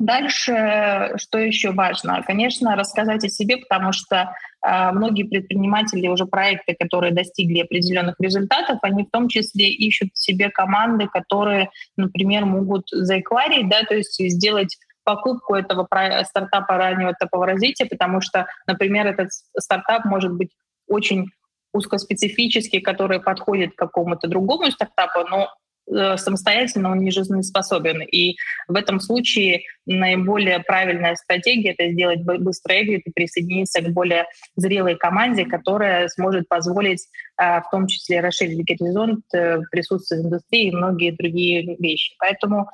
[0.02, 2.24] Дальше, что еще важно?
[2.24, 4.34] Конечно, рассказать о себе, потому что
[4.66, 10.50] э, многие предприниматели уже проекты, которые достигли определенных результатов, они в том числе ищут себе
[10.50, 15.88] команды, которые, например, могут заэкварить, да, то есть сделать покупку этого
[16.24, 20.50] стартапа раннего этапа развития, потому что, например, этот стартап может быть
[20.88, 21.28] очень
[21.74, 28.02] узкоспецифический, который подходит к какому-то другому стартапу, но Э, самостоятельно он не жизнеспособен.
[28.02, 28.36] И
[28.67, 34.96] в этом случае наиболее правильная стратегия— это сделать быстрый экзит и присоединиться к более зрелой
[34.96, 40.76] команде, которая сможет позволить а, в том числе расширить горизонт, э, присутствие в индустрии и
[40.76, 42.13] многие другие вещи.
[42.20, 42.70] Поэтому,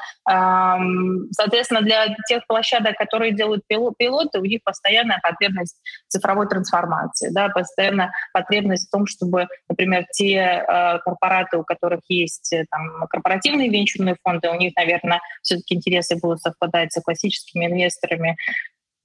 [1.31, 8.11] соответственно, для тех площадок, которые делают пилоты, у них постоянная потребность цифровой трансформации, да, постоянная
[8.33, 14.49] потребность в том, чтобы, например, те э, корпораты, у которых есть там, корпоративные венчурные фонды,
[14.49, 18.37] у них, наверное, все-таки интересы будут совпадать с классическими инвесторами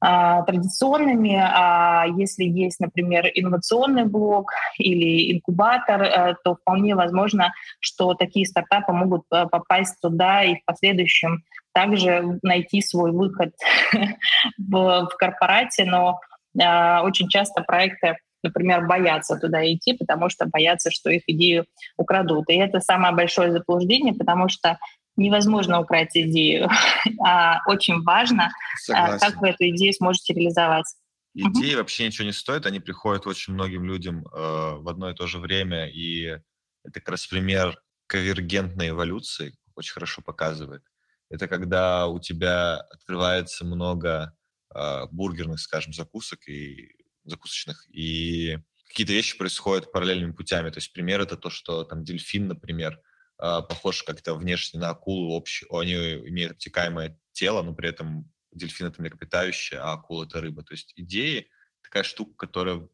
[0.05, 8.15] а, традиционными, а если есть, например, инновационный блок или инкубатор, э, то вполне возможно, что
[8.15, 13.53] такие стартапы могут э, попасть туда и в последующем также найти свой выход
[14.59, 16.19] в, в корпорате, но
[16.61, 22.49] а, очень часто проекты например, боятся туда идти, потому что боятся, что их идею украдут.
[22.49, 24.79] И это самое большое заблуждение, потому что
[25.17, 26.69] невозможно украсть идею,
[27.25, 29.19] а очень важно, а, Согласен.
[29.21, 30.87] как вы эту идею сможете реализовать.
[31.35, 35.15] Идеи uh вообще ничего не стоят, они приходят очень многим людям э, в одно и
[35.15, 36.39] то же время, и
[36.85, 40.83] это как раз пример конвергентной эволюции, очень хорошо показывает.
[41.31, 44.37] Это когда у тебя открывается много
[44.75, 46.91] э, бургерных, скажем, закусок и
[47.25, 48.59] закусочных, и
[48.89, 50.71] какие-то вещи происходят параллельными путями.
[50.71, 53.01] То есть пример это то, что там дельфин, например,
[53.37, 59.01] похож как-то внешне на акулу, общий, они имеют обтекаемое тело, но при этом дельфин это
[59.01, 60.63] млекопитающее, а акула это рыба.
[60.63, 61.49] То есть идеи
[61.83, 62.89] такая штука, которая,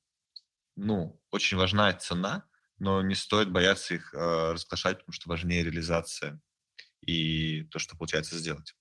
[0.77, 2.45] ну, очень важна цена,
[2.79, 6.41] но не стоит бояться их э, разглашать, потому что важнее реализация
[7.01, 8.75] и то, что получается сделать.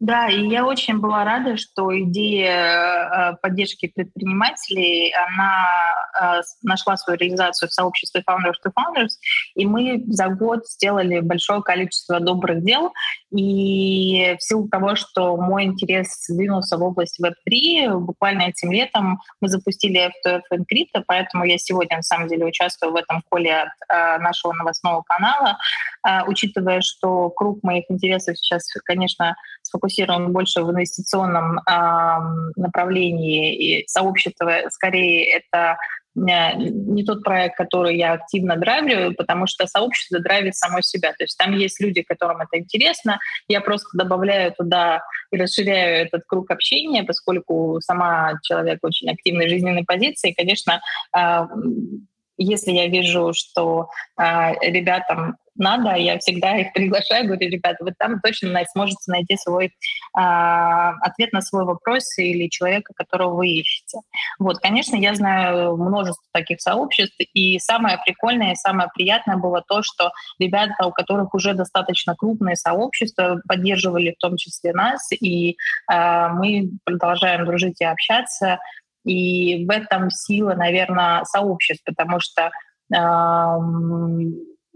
[0.00, 7.18] Да, и я очень была рада, что идея э, поддержки предпринимателей, она э, нашла свою
[7.18, 9.10] реализацию в сообществе Founders to Founders,
[9.54, 12.94] и мы за год сделали большое количество добрых дел,
[13.30, 19.48] и в силу того, что мой интерес сдвинулся в область Web3, буквально этим летом мы
[19.48, 24.18] запустили FTF Encrypto, поэтому я сегодня на самом деле участвую в этом коле от э,
[24.20, 25.58] нашего новостного канала,
[26.26, 29.36] учитывая, что круг моих интересов сейчас, конечно,
[29.70, 31.62] сфокусирован больше в инвестиционном э,
[32.56, 35.76] направлении, и сообщество скорее это
[36.16, 41.10] не тот проект, который я активно драйвлю, потому что сообщество драйвит само себя.
[41.10, 43.20] То есть там есть люди, которым это интересно.
[43.48, 49.84] Я просто добавляю туда и расширяю этот круг общения, поскольку сама человек очень активной жизненной
[49.84, 50.34] позиции.
[50.36, 50.80] Конечно,
[51.12, 51.46] а,
[52.42, 58.20] если я вижу, что а, ребятам надо, я всегда их приглашаю, говорю, ребята, вы там
[58.20, 59.70] точно сможете найти свой э,
[60.16, 63.98] ответ на свой вопрос или человека, которого вы ищете.
[64.38, 70.10] Вот, конечно, я знаю множество таких сообществ, и самое прикольное самое приятное было то, что
[70.38, 75.56] ребята, у которых уже достаточно крупные сообщества, поддерживали в том числе нас, и
[75.92, 78.58] э, мы продолжаем дружить и общаться,
[79.04, 82.50] и в этом сила, наверное, сообществ, потому что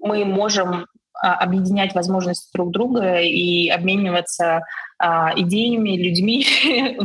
[0.04, 0.86] мы можем
[1.24, 4.62] а, объединять возможности друг друга и обмениваться
[4.98, 6.44] а, идеями, людьми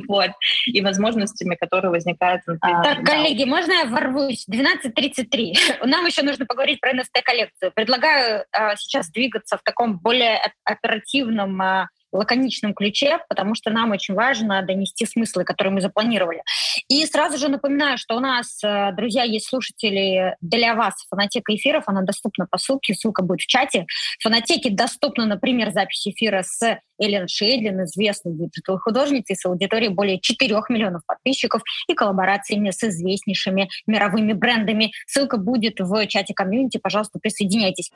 [0.08, 0.32] вот,
[0.66, 2.42] и возможностями, которые возникают.
[2.62, 3.12] А, так, да.
[3.12, 4.46] коллеги, можно я ворвусь?
[4.50, 5.54] 12.33.
[5.86, 7.72] Нам еще нужно поговорить про NFT-коллекцию.
[7.74, 14.14] Предлагаю а, сейчас двигаться в таком более оперативном а, лаконичном ключе, потому что нам очень
[14.14, 16.44] важно донести смыслы, которые мы запланировали.
[16.88, 21.84] И сразу же напоминаю, что у нас, э, друзья, есть слушатели для вас фонотека эфиров,
[21.88, 23.86] она доступна по ссылке, ссылка будет в чате.
[24.20, 30.20] В фонотеке доступна, например, запись эфира с Эллен Шейдлин, известной диджитал художницей с аудиторией более
[30.20, 34.92] 4 миллионов подписчиков и коллаборациями с известнейшими мировыми брендами.
[35.08, 37.92] Ссылка будет в чате комьюнити, пожалуйста, присоединяйтесь.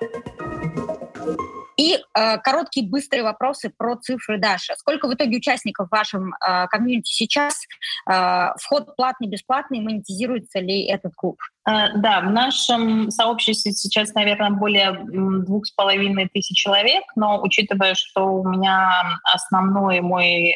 [1.77, 4.75] И э, короткие быстрые вопросы про цифры Даша.
[4.77, 7.65] Сколько в итоге участников в вашем э, комьюнити сейчас?
[8.09, 9.81] Э, вход платный, бесплатный?
[9.81, 11.39] Монетизируется ли этот клуб?
[11.67, 14.93] Э, да, в нашем сообществе сейчас, наверное, более
[15.45, 20.55] двух с половиной тысяч человек, но учитывая, что у меня основной мой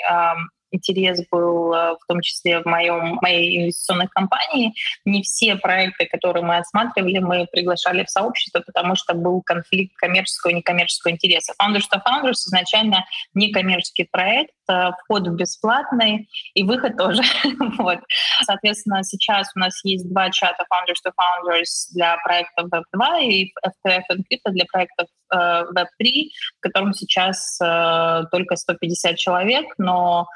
[0.72, 4.74] интерес был э, в том числе в моем, моей инвестиционной компании.
[5.06, 10.52] Не все проекты, которые мы отсматривали, мы приглашали в сообщество, потому что был конфликт коммерческого
[10.52, 11.54] и некоммерческого интереса.
[11.62, 17.22] Founders to Founders изначально некоммерческий проект, вход бесплатный и выход тоже.
[17.78, 18.00] вот.
[18.44, 24.04] Соответственно, сейчас у нас есть два чата Founders to Founders для проектов Web2 и FTF
[24.12, 27.58] Encrypto для проектов э, Web3, в котором сейчас
[28.32, 30.28] только 150 человек, но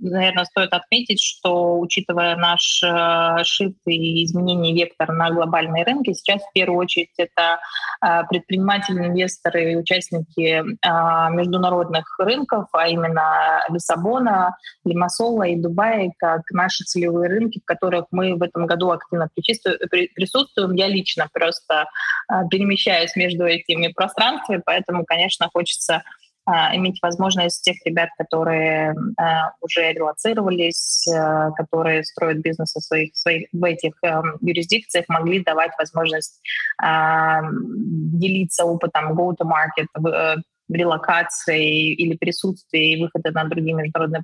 [0.00, 6.42] Наверное, стоит отметить, что, учитывая наш э, шифт и изменение вектора на глобальные рынки, сейчас
[6.42, 7.58] в первую очередь это
[8.00, 13.27] а, предприниматели, инвесторы и участники а, международных рынков, а именно
[13.68, 19.28] Лиссабона, Лимассола и Дубая, как наши целевые рынки, в которых мы в этом году активно
[19.34, 20.74] присутствуем.
[20.74, 21.86] Я лично просто
[22.28, 26.02] а, перемещаюсь между этими пространствами, поэтому, конечно, хочется
[26.48, 33.14] а, иметь возможность тех ребят, которые а, уже релацировались, а, которые строят бизнес в, своих,
[33.14, 33.92] своих, в этих
[34.40, 36.40] юрисдикциях, могли давать возможность
[36.80, 40.36] делиться опытом go-to-market, э,
[40.68, 44.22] релокации или присутствия и выхода на другие международные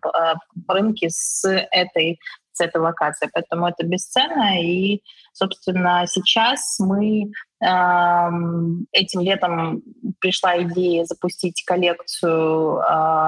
[0.69, 2.19] рынки с этой
[2.53, 3.29] с этой локации.
[3.33, 4.63] Поэтому это бесценно.
[4.63, 5.03] И,
[5.33, 7.33] собственно, сейчас мы
[8.93, 9.83] Этим летом
[10.21, 12.83] пришла идея запустить коллекцию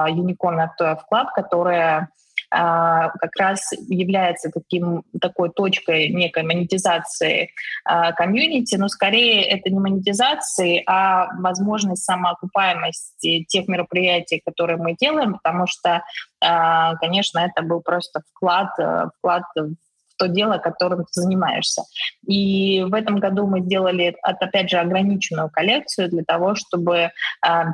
[0.09, 2.09] Unicorn Active Club, которая
[2.49, 7.51] как раз является таким, такой точкой некой монетизации
[7.83, 15.33] а, комьюнити, но скорее это не монетизации, а возможность самоокупаемости тех мероприятий, которые мы делаем,
[15.33, 16.03] потому что,
[16.41, 19.75] а, конечно, это был просто вклад, э, вклад в
[20.17, 21.83] то дело, которым ты занимаешься.
[22.27, 27.09] И в этом году мы сделали, опять же, ограниченную коллекцию для того, чтобы э,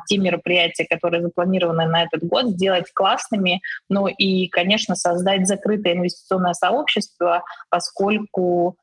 [0.07, 6.53] те мероприятия, которые запланированы на этот год, сделать классными, ну и, конечно, создать закрытое инвестиционное
[6.53, 8.82] сообщество, поскольку а,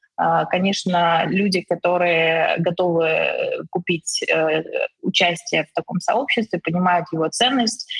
[0.50, 4.62] конечно, люди, которые готовы купить э,
[5.02, 7.90] участие в таком сообществе, понимают его ценность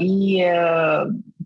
[0.00, 0.40] и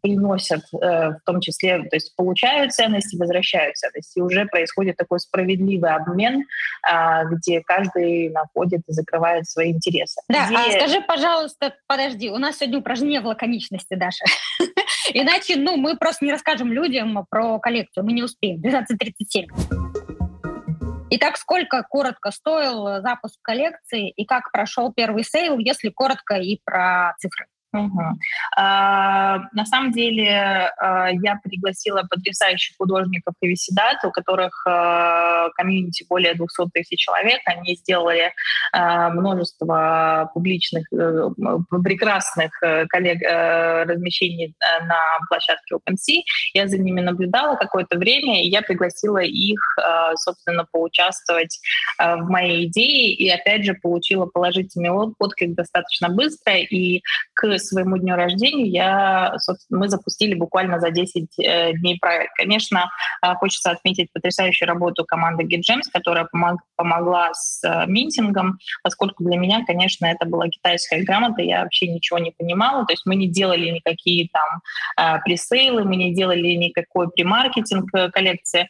[0.00, 4.18] приносят в том числе, то есть получают ценности, возвращают ценности.
[4.18, 6.44] И уже происходит такой справедливый обмен,
[7.32, 10.20] где каждый находит и закрывает свои интересы.
[10.28, 10.56] Да, где...
[10.56, 14.24] а скажи, пожалуйста, подожди, у нас сегодня упражнение в лаконичности, Даша.
[15.14, 18.60] Иначе, ну, мы просто не расскажем людям про коллекцию, мы не успеем.
[18.60, 19.97] 12.37.
[21.10, 27.14] Итак, сколько коротко стоил запуск коллекции и как прошел первый sale, если коротко и про
[27.18, 27.46] цифры?
[27.72, 28.00] Угу.
[28.56, 36.06] А, на самом деле а, я пригласила потрясающих художников и висидат, у которых а, комьюнити
[36.08, 37.40] более 200 тысяч человек.
[37.44, 38.32] Они сделали
[38.72, 41.30] а, множество публичных, а,
[41.82, 46.22] прекрасных э, коллег, а, размещений на площадке OpenSea.
[46.54, 51.58] Я за ними наблюдала какое-то время, и я пригласила их, а, собственно, поучаствовать
[51.98, 53.14] а, в моей идее.
[53.14, 56.56] И опять же получила положительный отклик достаточно быстро.
[56.56, 57.02] И
[57.34, 59.36] к своему дню рождения я,
[59.70, 62.34] мы запустили буквально за 10 э, дней проект.
[62.36, 62.90] Конечно,
[63.22, 69.36] э, хочется отметить потрясающую работу команды GitGems, которая помог, помогла с э, минтингом, поскольку для
[69.38, 73.28] меня, конечно, это была китайская грамота, я вообще ничего не понимала, то есть мы не
[73.28, 78.68] делали никакие там пресейлы, мы не делали никакой премаркетинг коллекции,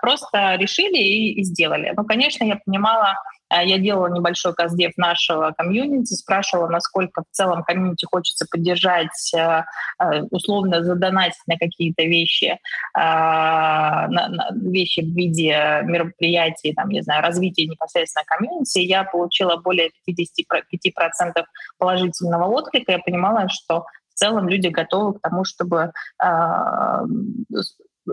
[0.00, 1.92] просто решили и, сделали.
[1.96, 3.16] Но, конечно, я понимала,
[3.62, 9.62] я делала небольшой каздев нашего комьюнити, спрашивала, насколько в целом комьюнити хочется поддержать, э,
[10.02, 12.58] э, условно задонатить на какие-то вещи,
[12.94, 18.78] на, на вещи в виде мероприятий, там, не знаю, развития непосредственно комьюнити.
[18.78, 21.44] Я получила более 55%
[21.78, 22.92] положительного отклика.
[22.92, 25.92] Я понимала, что в целом люди готовы к тому, чтобы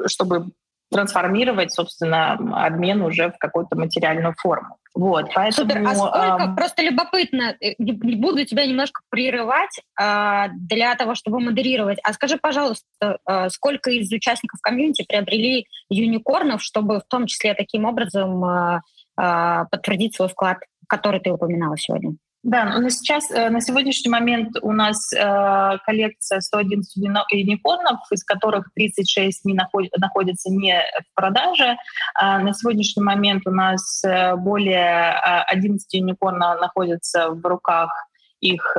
[0.08, 0.52] чтобы
[0.92, 2.34] трансформировать, собственно,
[2.66, 4.78] обмен уже в какую-то материальную форму.
[4.94, 5.70] Вот, поэтому...
[5.70, 5.88] Супер.
[5.88, 11.98] А сколько, э, просто любопытно, не буду тебя немножко прерывать э, для того, чтобы модерировать.
[12.04, 17.86] А скажи, пожалуйста, э, сколько из участников комьюнити приобрели юникорнов, чтобы в том числе таким
[17.86, 18.82] образом э,
[19.18, 22.16] э, подтвердить свой вклад, который ты упоминала сегодня?
[22.44, 26.98] Да, но сейчас, э, на сегодняшний момент у нас э, коллекция 111
[27.30, 31.78] юникорнов, из которых 36 не находят, находятся не в продаже.
[32.16, 37.92] А на сегодняшний момент у нас э, более 11 юникорнов находятся в руках
[38.40, 38.76] их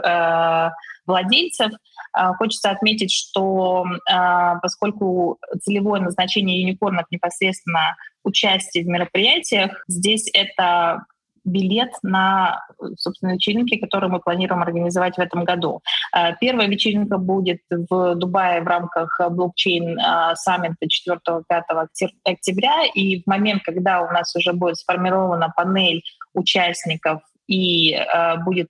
[1.07, 1.71] владельцев.
[2.13, 3.85] А, хочется отметить, что
[4.61, 7.95] поскольку целевое назначение юникорнов непосредственно
[8.25, 11.05] участие в мероприятиях, здесь это
[11.45, 12.65] билет на,
[12.97, 15.81] собственно, вечеринки, которые мы планируем организовать в этом году.
[16.17, 21.43] Э, первая вечеринка будет в Дубае в рамках блокчейн э, саммита 4-5
[22.25, 26.03] октября, и в момент, когда у нас уже будет сформирована панель
[26.35, 28.69] участников и э, будет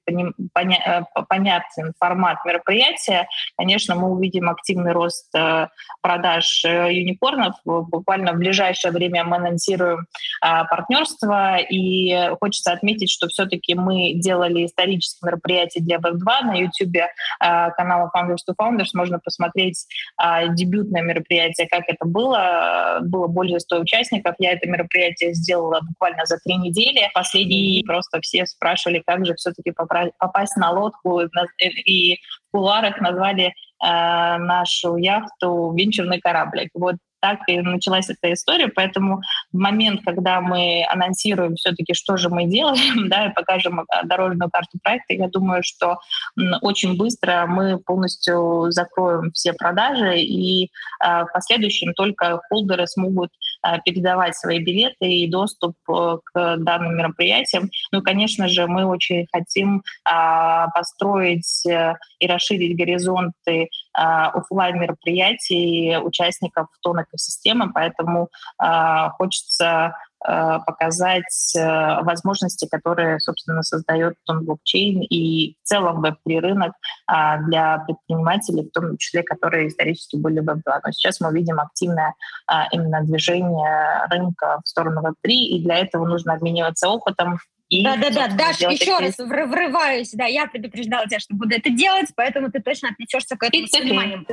[0.53, 5.69] поня, э, понятен формат мероприятия, конечно, мы увидим активный рост э,
[6.01, 7.55] продаж э, юникорнов.
[7.65, 10.07] Буквально в ближайшее время мы анонсируем
[10.45, 16.97] э, партнерство, и хочется отметить, что все-таки мы делали исторические мероприятия для Web2 на YouTube
[16.97, 17.09] э,
[17.41, 18.89] канала Founders to Founders.
[18.95, 19.87] Можно посмотреть
[20.23, 22.99] э, дебютное мероприятие, как это было.
[23.03, 24.35] Было более 100 участников.
[24.39, 27.09] Я это мероприятие сделала буквально за три недели.
[27.15, 31.20] Последние просто все спрашивали, как же все-таки попасть на лодку,
[31.85, 36.70] и в куларах назвали э, нашу яхту «Венчурный кораблик».
[36.75, 38.68] Вот так и началась эта история.
[38.68, 39.22] Поэтому
[39.53, 44.51] в момент, когда мы анонсируем все-таки, что же мы делаем, да, и покажем э, дорожную
[44.51, 45.98] карту проекта, я думаю, что
[46.61, 53.37] очень быстро мы полностью закроем все продажи, и э, в последующем только холдеры смогут э,
[53.85, 57.70] передавать свои билеты и доступ к данным мероприятиям.
[57.92, 59.83] Ну и, конечно же, мы очень хотим
[60.75, 61.64] построить
[62.18, 68.29] и расширить горизонты офлайн мероприятий участников тонок экосистемы, поэтому
[68.62, 76.41] э, хочется э, показать э, возможности, которые, собственно, создает он блокчейн и в целом Web3
[76.41, 76.73] рынок
[77.11, 77.15] э,
[77.47, 80.81] для предпринимателей, в том числе, которые исторически были Web2.
[80.85, 82.15] Но сейчас мы видим активное
[82.51, 87.39] э, именно движение рынка в сторону Web3, и для этого нужно обмениваться опытом,
[87.81, 92.09] да, да, да, Даш, еще раз врываюсь, да, я предупреждала тебя, что буду это делать,
[92.15, 94.27] поэтому ты точно отнесешься к этому с вниманием.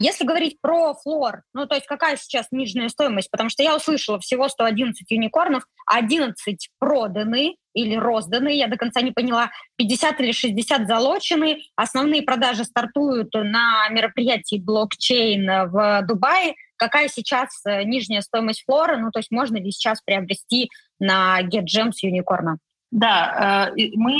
[0.00, 4.20] Если говорить про флор, ну то есть какая сейчас нижняя стоимость, потому что я услышала
[4.20, 10.86] всего 111 юникорнов, 11 проданы или розданы, я до конца не поняла, 50 или 60
[10.86, 16.54] залочены, основные продажи стартуют на мероприятии блокчейн в Дубае.
[16.76, 20.70] Какая сейчас э, нижняя стоимость флора, ну то есть можно ли сейчас приобрести
[21.00, 22.58] на GetGems юникорна?
[22.90, 24.14] Да, э, мы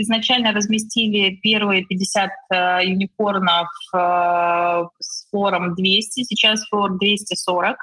[0.00, 7.76] изначально разместили первые 50 э, юникорнов э, с фором 200, сейчас фор 240.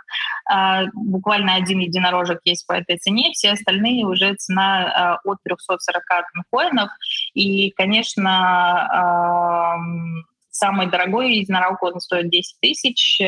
[0.93, 6.03] Буквально один единорожек есть по этой цене, все остальные уже цена от 340
[6.51, 6.89] коинов.
[7.34, 9.77] И, конечно,
[10.56, 13.22] самый дорогой единорог, он стоит 10 тысяч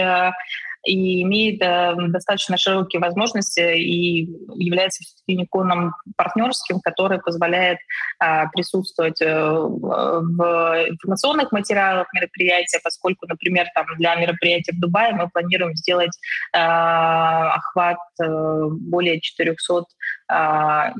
[0.85, 7.79] и имеет э, достаточно широкие возможности и является юниконом партнерским, который позволяет
[8.23, 15.29] э, присутствовать э, в информационных материалах мероприятия, поскольку, например, там для мероприятия в Дубае мы
[15.29, 16.15] планируем сделать
[16.53, 18.25] э, охват э,
[18.69, 19.83] более 400
[20.31, 20.91] э,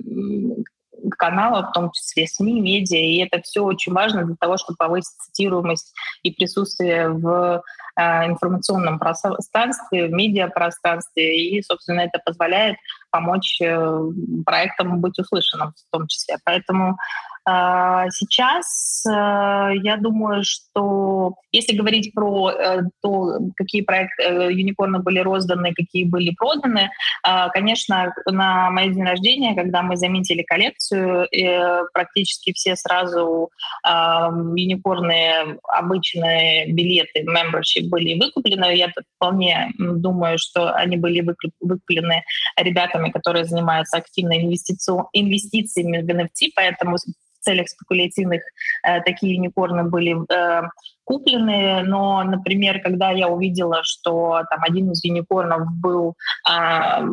[1.17, 5.17] каналов, в том числе СМИ, медиа, и это все очень важно для того, чтобы повысить
[5.21, 5.93] цитируемость
[6.23, 7.63] и присутствие в
[7.97, 12.77] э, информационном пространстве, в медиапространстве, и, собственно, это позволяет
[13.11, 13.99] помочь э,
[14.45, 16.37] проектам быть услышанным в том числе.
[16.43, 16.97] Поэтому
[17.47, 19.11] сейчас э,
[19.83, 26.05] я думаю, что если говорить про э, то, какие проекты э, юникорны были розданы, какие
[26.05, 26.89] были проданы,
[27.23, 31.27] а, конечно, на мой день рождения, когда мы заметили коллекцию,
[31.93, 33.49] практически все сразу
[33.83, 38.75] а, юникорные обычные билеты, membership были выкуплены.
[38.75, 42.23] Я вполне думаю, что они были выкуплены
[42.57, 46.97] ребятами, которые занимаются активно инвестициями в NFT, поэтому
[47.45, 48.41] целях спекулятивных
[48.83, 50.63] э, такие юникорны были э,
[51.03, 56.15] куплены, но, например, когда я увидела, что там один из юникорнов был
[56.49, 57.05] э,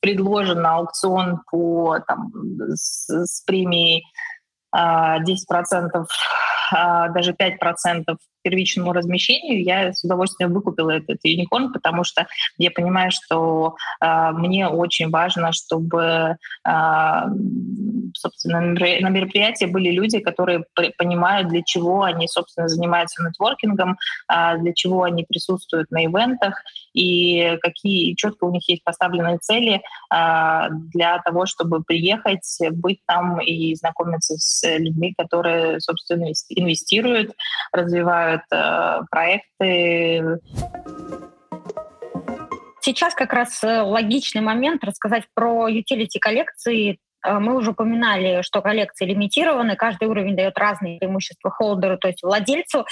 [0.00, 2.32] предложен на аукцион по там,
[2.74, 4.04] с, с премией
[4.74, 6.06] 10%,
[6.74, 12.26] а, даже 5% первичному размещению, я с удовольствием выкупила этот юникорн, потому что
[12.58, 16.36] я понимаю, что э, мне очень важно, чтобы,
[16.66, 17.20] э,
[18.14, 20.64] собственно, на мероприятии были люди, которые
[20.98, 23.98] понимают, для чего они, собственно, занимаются нетворкингом,
[24.32, 26.62] э, для чего они присутствуют на ивентах
[26.94, 29.80] и какие четко у них есть поставленные цели
[30.12, 30.60] э,
[30.92, 37.32] для того, чтобы приехать, быть там и знакомиться с людьми, которые, собственно, инвестируют,
[37.72, 40.40] развивают развивают э, проекты.
[42.80, 46.98] Сейчас как раз э, логичный момент рассказать про utility коллекции.
[47.24, 52.22] Э, мы уже упоминали, что коллекции лимитированы, каждый уровень дает разные преимущества холдеру, то есть
[52.22, 52.86] владельцу.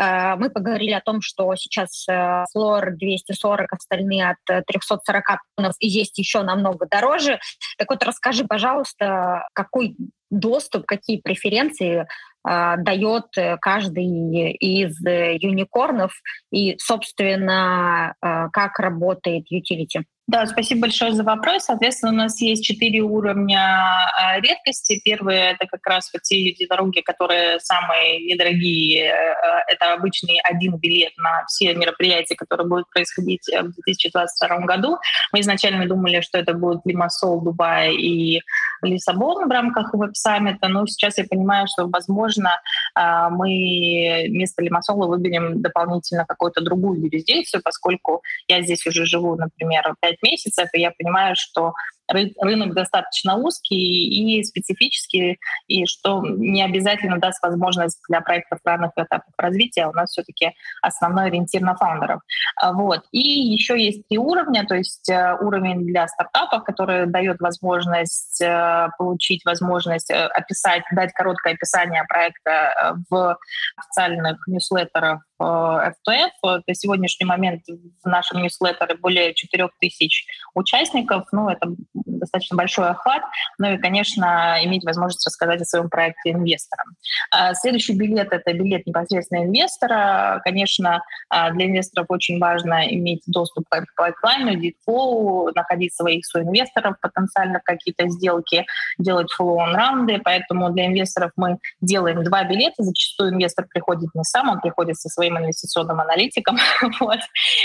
[0.00, 2.06] Мы поговорили о том, что сейчас
[2.52, 5.24] флор 240, остальные от 340
[5.56, 7.40] тоннов, и есть еще намного дороже.
[7.78, 9.96] Так вот, расскажи, пожалуйста, какой
[10.30, 12.06] доступ, какие преференции
[12.44, 16.12] дает э, каждый из э, юникорнов
[16.50, 20.04] и, собственно, а, как работает utility.
[20.28, 21.64] Да, спасибо большое за вопрос.
[21.64, 25.00] Соответственно, у нас есть четыре уровня э, редкости.
[25.02, 29.06] Первые— это как раз вот те дороги, которые самые недорогие.
[29.06, 34.98] Э, это обычный один билет на все мероприятия, которые будут происходить в 2022 году.
[35.32, 38.42] Мы изначально думали, что это будет Лимассол, Дубай и
[38.82, 42.50] Лиссабон в рамках веб-саммита, но сейчас я понимаю, что, возможно,
[42.94, 49.94] э, мы вместо Лимассола выберем дополнительно какую-то другую юрисдикцию, поскольку я здесь уже живу, например,
[50.02, 51.72] 5 месяцев, и я понимаю, что
[52.08, 59.32] рынок достаточно узкий и специфический, и что не обязательно даст возможность для проектов разных этапов
[59.36, 59.86] развития.
[59.86, 60.52] У нас все-таки
[60.82, 62.20] основной ориентир на фаундеров.
[62.56, 63.02] А, вот.
[63.12, 68.88] И еще есть три уровня, то есть э, уровень для стартапов, который дает возможность э,
[68.98, 73.36] получить возможность э, описать, дать короткое описание проекта в
[73.76, 76.30] официальных ньюслеттерах F2F.
[76.66, 77.62] На сегодняшний момент
[78.02, 81.26] в нашем ньюслеттере более 4000 участников.
[81.32, 83.22] Ну, это достаточно большой охват,
[83.58, 86.86] ну и, конечно, иметь возможность рассказать о своем проекте инвесторам.
[87.30, 90.40] А, следующий билет— это билет непосредственно инвестора.
[90.44, 97.60] Конечно, а, для инвесторов очень важно иметь доступ к пайплайну, дитфлоу, находить своих соинвесторов потенциально
[97.60, 98.66] в какие-то сделки,
[98.98, 102.82] делать фоллоуон раунды, поэтому для инвесторов мы делаем два билета.
[102.82, 106.56] Зачастую инвестор приходит не сам, он приходит со своим инвестиционным аналитиком,
[107.00, 107.20] вот,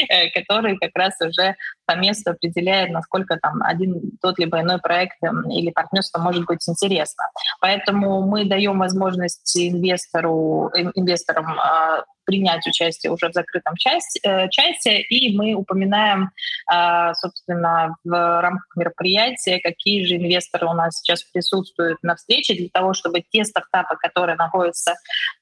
[0.09, 1.55] э, который как раз уже
[1.85, 6.67] по месту определяет, насколько там один тот либо иной проект эм, или партнерство может быть
[6.67, 7.25] интересно.
[7.59, 15.01] Поэтому мы даем возможность инвестору, инвесторам а, принять участие уже в закрытом части, э, чате,
[15.01, 16.31] и мы упоминаем,
[16.71, 22.69] э, собственно, в рамках мероприятия, какие же инвесторы у нас сейчас присутствуют на встрече, для
[22.71, 24.95] того, чтобы те стартапы, которые находятся э,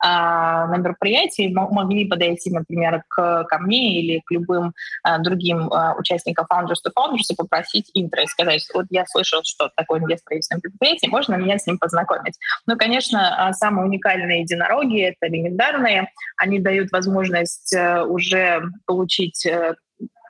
[0.03, 4.73] на мероприятии, могли подойти, например, к, ко мне или к любым
[5.19, 9.69] другим участникам участника Founders to Founders и попросить интро и сказать, вот я слышал, что
[9.75, 12.37] такое инвестор предприятие, можно меня с ним познакомить.
[12.65, 16.09] Ну, конечно, а, самые уникальные единороги— это легендарные.
[16.37, 19.75] Они дают возможность э, уже получить э,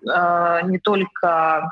[0.09, 1.71] э, не только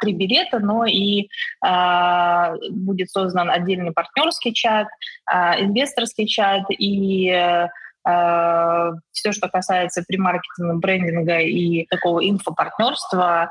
[0.00, 1.28] три билета, но и
[1.64, 4.88] э, будет создан отдельный партнерский чат,
[5.32, 7.68] э, инвесторский чат и э,
[8.04, 13.50] все, что касается премаркетинга, брендинга и такого инфопартнерства,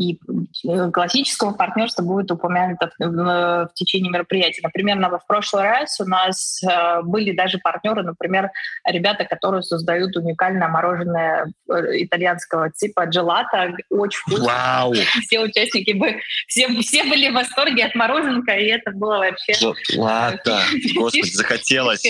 [0.00, 0.18] и
[0.66, 4.62] э, классического партнерства будет упомянуто в, в, в течение мероприятия.
[4.62, 8.50] Например, в прошлый раз у нас э, были даже партнеры, например,
[8.84, 11.72] ребята, которые создают уникальное мороженое э,
[12.02, 14.46] итальянского типа джелата, очень вкусно.
[14.46, 14.94] Вау!
[15.26, 19.52] Все участники бы, все, все были в восторге от мороженка, и это было вообще...
[19.96, 20.60] Ладно,
[20.94, 22.02] господи, захотелось.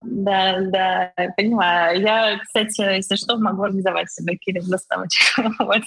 [0.00, 2.00] Да, да, понимаю.
[2.00, 5.42] Я, кстати, если что, могу организовать себе Кирилл доставочку.
[5.58, 5.82] вот.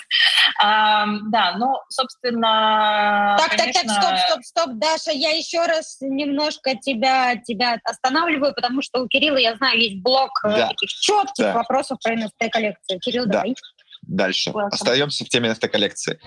[0.62, 3.94] а, да, ну, собственно, Так, конечно...
[3.94, 9.02] так, так, стоп, стоп, стоп, Даша, я еще раз немножко тебя, тебя останавливаю, потому что
[9.02, 10.68] у Кирилла, я знаю, есть блок э, да.
[10.68, 11.54] таких четких да.
[11.54, 13.00] вопросов про NFT-коллекцию.
[13.00, 13.32] Кирилл, да.
[13.32, 13.56] давай.
[14.02, 14.50] Дальше.
[14.50, 14.70] Welcome.
[14.72, 16.20] Остаемся в теме NFT-коллекции.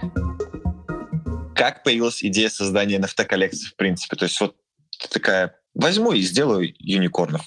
[1.54, 4.16] Как появилась идея создания NFT-коллекции, в принципе?
[4.16, 4.56] То есть вот
[5.10, 7.42] такая, возьму и сделаю юникорнов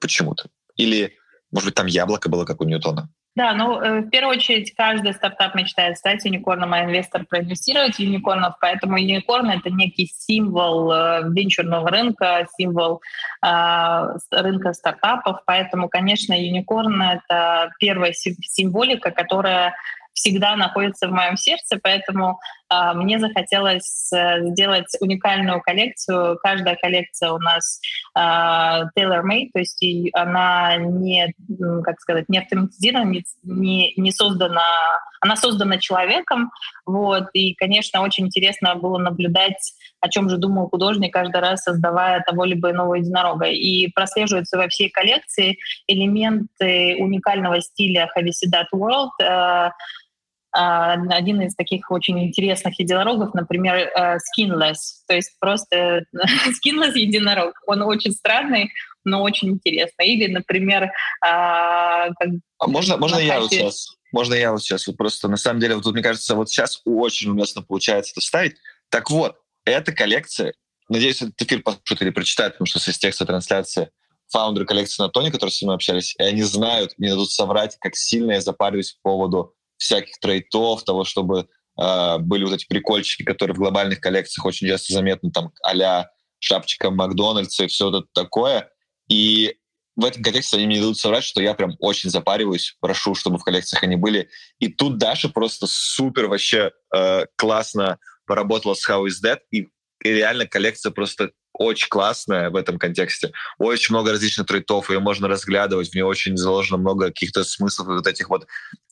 [0.00, 0.48] почему-то?
[0.76, 1.14] Или,
[1.52, 3.08] может быть, там яблоко было, как у Ньютона?
[3.36, 8.54] Да, ну, э, в первую очередь, каждый стартап мечтает стать юникорном, а инвестор проинвестировать юникорнов,
[8.60, 13.00] поэтому юникорн— это некий символ э, венчурного рынка, символ
[13.42, 19.74] э, рынка стартапов, поэтому, конечно, юникорн— это первая символика, которая
[20.12, 22.40] всегда находится в моем сердце, поэтому
[22.94, 26.38] мне захотелось э, сделать уникальную коллекцию.
[26.42, 27.80] Каждая коллекция у нас
[28.16, 31.34] э, tailor-made, то есть она не,
[31.82, 34.62] как сказать, не автоматизирована, не, не создана,
[35.20, 36.50] она создана человеком,
[36.86, 42.20] вот, и, конечно, очень интересно было наблюдать, о чем же думал художник, каждый раз создавая
[42.20, 43.46] того либо иного единорога.
[43.46, 49.72] И прослеживаются во всей коллекции элементы уникального стиля Havisedat World, э, а,
[50.52, 57.54] один из таких очень интересных единорогов, например, э, skinless, то есть просто skinless единорог.
[57.66, 58.72] Он очень странный,
[59.04, 60.08] но очень интересный.
[60.08, 60.90] Или, например,
[61.24, 62.28] а, как
[62.58, 63.96] а можно, можно я вот сейчас?
[64.12, 64.86] Можно я вот сейчас?
[64.86, 68.20] Вот просто на самом деле, вот тут, мне кажется, вот сейчас очень уместно получается это
[68.20, 68.56] ставить.
[68.88, 70.54] Так вот, эта коллекция,
[70.88, 73.90] надеюсь, этот эфир послушают или прочитают, потому что с текста трансляции
[74.30, 77.96] фаундеры коллекции на Тони, которые с ним общались, и они знают, мне дадут соврать, как
[77.96, 81.48] сильно я запариваюсь по поводу всяких трейтов, того, чтобы
[81.80, 86.06] э, были вот эти прикольчики, которые в глобальных коллекциях очень часто заметны, там, а
[86.38, 88.70] шапочка Макдональдса и все это такое.
[89.08, 89.56] И
[89.96, 93.44] в этом контексте они мне дадут соврать, что я прям очень запариваюсь, прошу, чтобы в
[93.44, 94.28] коллекциях они были.
[94.58, 99.62] И тут Даша просто супер вообще э, классно поработала с How is That, и,
[100.04, 103.32] и реально коллекция просто очень классная в этом контексте.
[103.58, 108.06] Очень много различных трейтов, ее можно разглядывать, в нее очень заложено много каких-то смыслов вот
[108.06, 108.46] этих вот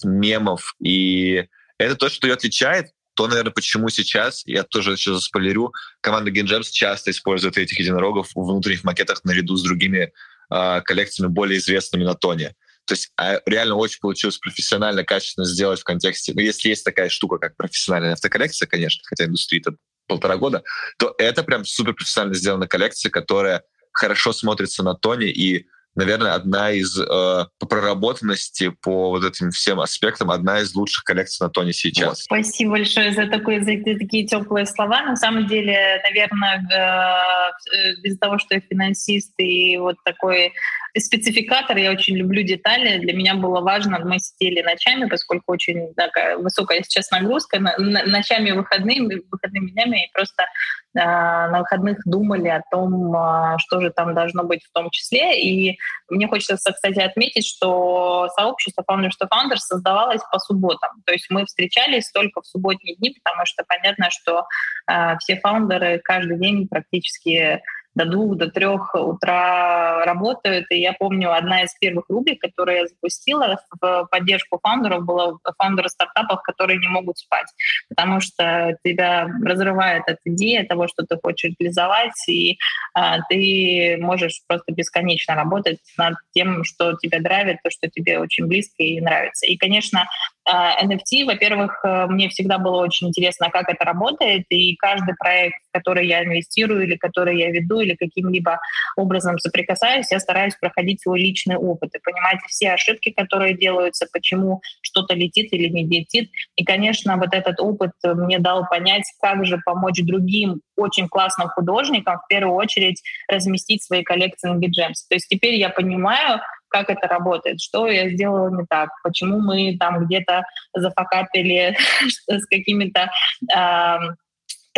[0.04, 0.74] мемов.
[0.78, 1.46] И
[1.78, 6.68] это то, что ее отличает, то, наверное, почему сейчас, я тоже сейчас заспойлерю, команда GameJams
[6.70, 10.12] часто использует этих единорогов в внутренних макетах наряду с другими
[10.50, 12.54] э, коллекциями, более известными на тоне.
[12.84, 16.32] То есть а, реально очень получилось профессионально, качественно сделать в контексте.
[16.34, 19.76] Ну, если есть такая штука, как профессиональная автоколлекция, конечно, хотя индустрия это
[20.08, 20.62] полтора года,
[20.98, 25.66] то это прям супер профессионально сделанная коллекция, которая хорошо смотрится на тоне и
[25.98, 31.44] наверное, одна из э, по проработанности по вот этим всем аспектам, одна из лучших коллекций
[31.44, 32.22] на Тоне сейчас.
[32.22, 35.02] Спасибо большое за, такое, за такие теплые слова.
[35.02, 40.52] На самом деле, наверное, э, из-за того, что я финансист и вот такой
[41.00, 42.98] спецификатор, я очень люблю детали.
[42.98, 49.22] Для меня было важно, мы сидели ночами, поскольку очень такая высокая сейчас нагрузка, ночами выходными,
[49.30, 54.44] выходными днями, и просто э, на выходных думали о том, э, что же там должно
[54.44, 55.40] быть в том числе.
[55.40, 55.78] И
[56.08, 60.90] мне хочется, кстати, отметить, что сообщество Founders to Founders создавалось по субботам.
[61.06, 64.44] То есть мы встречались только в субботние дни, потому что понятно, что
[64.90, 67.60] э, все фаундеры каждый день практически
[67.98, 70.66] до двух, до трех утра работают.
[70.70, 75.88] И я помню, одна из первых рубрик, которую я запустила в поддержку фаундеров, была фаундеры
[75.88, 77.48] стартапов, которые не могут спать,
[77.88, 82.56] потому что тебя разрывает от идеи того, что ты хочешь реализовать, и
[82.94, 88.46] а, ты можешь просто бесконечно работать над тем, что тебя драйвит, то, что тебе очень
[88.46, 89.46] близко и нравится.
[89.46, 90.06] И, конечно,
[90.50, 96.24] NFT, во-первых, мне всегда было очень интересно, как это работает, и каждый проект, который я
[96.24, 98.58] инвестирую или который я веду, или каким-либо
[98.96, 104.62] образом соприкасаюсь, я стараюсь проходить свой личный опыт и понимать все ошибки, которые делаются, почему
[104.80, 106.30] что-то летит или не летит.
[106.56, 112.18] И, конечно, вот этот опыт мне дал понять, как же помочь другим очень классным художникам
[112.18, 115.04] в первую очередь разместить свои коллекции на GitGems.
[115.08, 119.76] То есть теперь я понимаю, как это работает, что я сделала не так, почему мы
[119.78, 120.42] там где-то
[120.74, 121.76] зафакапили
[122.28, 123.10] с какими-то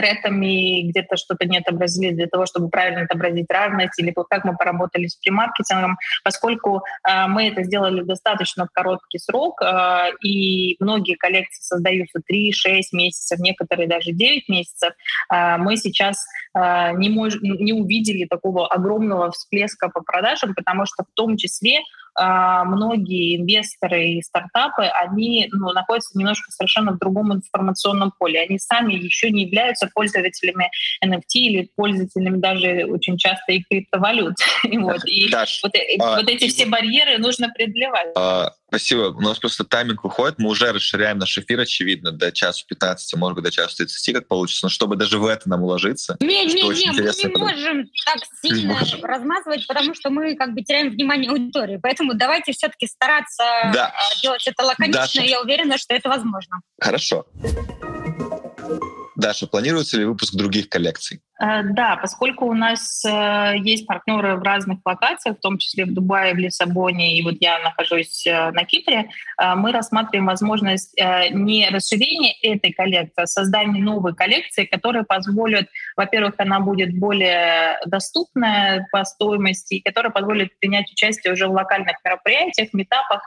[0.01, 5.07] третами, где-то что-то не отобразили для того, чтобы правильно отобразить разность, или как мы поработали
[5.07, 11.62] с премаркетингом, поскольку э, мы это сделали достаточно в короткий срок, э, и многие коллекции
[11.62, 14.94] создаются 3-6 месяцев, некоторые даже 9 месяцев,
[15.32, 16.24] э, мы сейчас
[16.55, 21.80] э, не, мож, не увидели такого огромного всплеска по продажам, потому что в том числе
[22.20, 28.40] многие инвесторы и стартапы, они ну, находятся немножко совершенно в другом информационном поле.
[28.40, 30.70] Они сами еще не являются пользователями
[31.04, 34.36] NFT или пользователями даже очень часто и криптовалют.
[34.64, 35.04] вот.
[35.06, 38.08] И Даш, вот, э, а, вот эти все барьеры нужно преодолевать.
[38.16, 39.12] А, Спасибо.
[39.16, 43.34] У нас просто тайминг выходит, мы уже расширяем наш эфир, очевидно, до часу 15, может
[43.34, 44.66] быть, до часу 30, как получится.
[44.66, 46.16] Но чтобы даже в это нам уложиться...
[46.20, 49.04] Не-не-не, мы не можем так сильно можем.
[49.04, 51.80] размазывать, потому что мы как бы теряем внимание аудитории.
[51.82, 53.42] Поэтому давайте все-таки стараться
[53.74, 53.92] да.
[54.22, 55.22] делать это лаконично, Даша.
[55.22, 56.60] я уверена, что это возможно.
[56.80, 57.26] Хорошо.
[59.16, 61.20] Даша, планируется ли выпуск других коллекций?
[61.41, 65.95] Э, да, поскольку у нас э, есть партнеры в разных локациях, в том числе в
[65.95, 69.09] Дубае, в Лиссабоне, и вот я нахожусь э, на Кипре,
[69.57, 70.95] мы рассматриваем возможность
[71.30, 78.86] не расширения этой коллекции, а создания новой коллекции, которая позволит, во-первых, она будет более доступная
[78.93, 83.22] по стоимости, и которая позволит принять участие уже в локальных мероприятиях, метапах,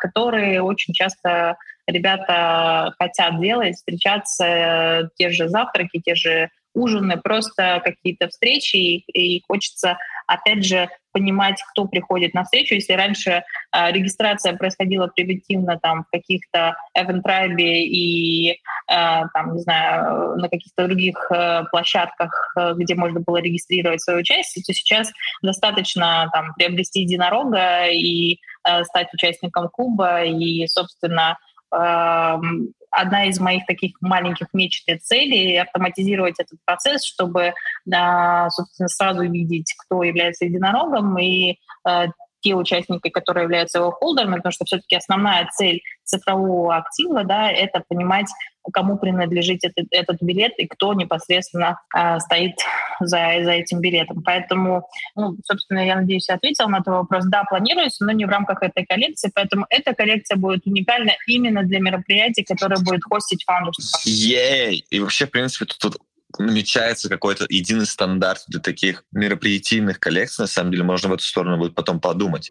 [0.00, 8.28] которые очень часто ребята хотят делать, встречаться, те же завтраки, те же ужины, просто какие-то
[8.28, 12.74] встречи, и, и хочется, опять же, понимать, кто приходит на встречу.
[12.74, 13.30] Если раньше
[13.74, 17.22] э, регистрация происходила превентивно там в каких-то Event
[17.58, 18.56] и, э,
[18.88, 24.64] там, не знаю, на каких-то других э, площадках, э, где можно было регистрировать свое участие,
[24.66, 25.12] то сейчас
[25.42, 31.36] достаточно там приобрести единорога и э, стать участником клуба и, собственно,
[31.72, 37.54] одна из моих таких маленьких мечт и целей— автоматизировать этот процесс, чтобы,
[37.84, 41.58] собственно, сразу видеть, кто является единорогом, и
[41.88, 42.06] э,
[42.42, 47.82] те участники, которые являются его холдерами, потому что все-таки основная цель цифрового актива, да, это
[47.88, 48.26] понимать,
[48.72, 52.54] кому принадлежит этот, этот билет и кто непосредственно э, стоит
[53.00, 54.22] за, за этим билетом.
[54.22, 57.24] Поэтому, ну, собственно, я надеюсь, я ответила на этот вопрос.
[57.26, 61.80] Да, планируется, но не в рамках этой коллекции, поэтому эта коллекция будет уникальна именно для
[61.80, 64.02] мероприятий, которые будет хостить Founders.
[64.04, 64.84] Ей!
[64.90, 66.02] И вообще, в принципе, тут, тут
[66.38, 70.42] намечается какой-то единый стандарт для таких мероприятийных коллекций.
[70.42, 72.48] На самом деле можно в эту сторону будет потом подумать.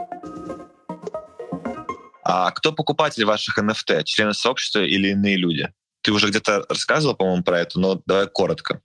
[2.23, 4.03] А кто покупатель ваших NFT?
[4.03, 5.69] Члены сообщества или иные люди?
[6.01, 8.81] Ты уже где-то рассказывал, по-моему, про это, но давай коротко.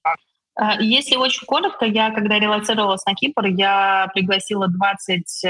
[0.55, 5.45] А, если очень коротко, я, когда релацировалась на Кипр, я пригласила 20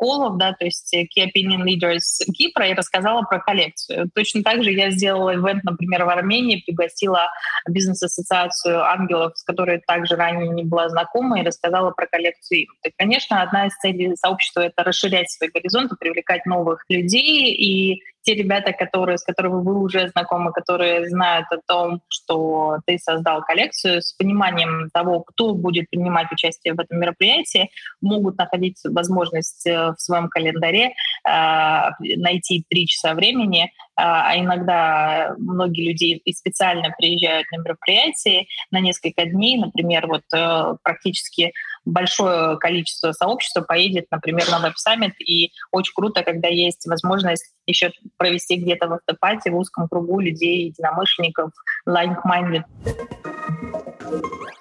[0.00, 4.10] колов, да, то есть э, Key Opinion Leaders Кипра, и рассказала про коллекцию.
[4.14, 7.30] Точно так же я сделала ивент, например, в Армении, пригласила
[7.68, 12.68] бизнес-ассоциацию ангелов, с которой также ранее не была знакома, и рассказала про коллекцию им.
[12.82, 18.34] И, конечно, одна из целей сообщества— это расширять свои горизонты, привлекать новых людей, и те
[18.34, 24.02] ребята, которые, с которыми вы уже знакомы, которые знают о том, что ты создал коллекцию,
[24.02, 30.00] с пониманием того, кто будет принимать участие в этом мероприятии, могут находить возможность э, в
[30.00, 30.92] своем календаре
[31.28, 38.46] э, найти три часа времени, э, а иногда многие люди и специально приезжают на мероприятие
[38.70, 40.22] на несколько дней, например, вот
[40.82, 41.52] практически
[41.90, 48.56] большое количество сообщества поедет, например, на веб-саммит, и очень круто, когда есть возможность еще провести
[48.56, 51.50] где-то в автопате в узком кругу людей, единомышленников,
[51.88, 52.64] like-minded.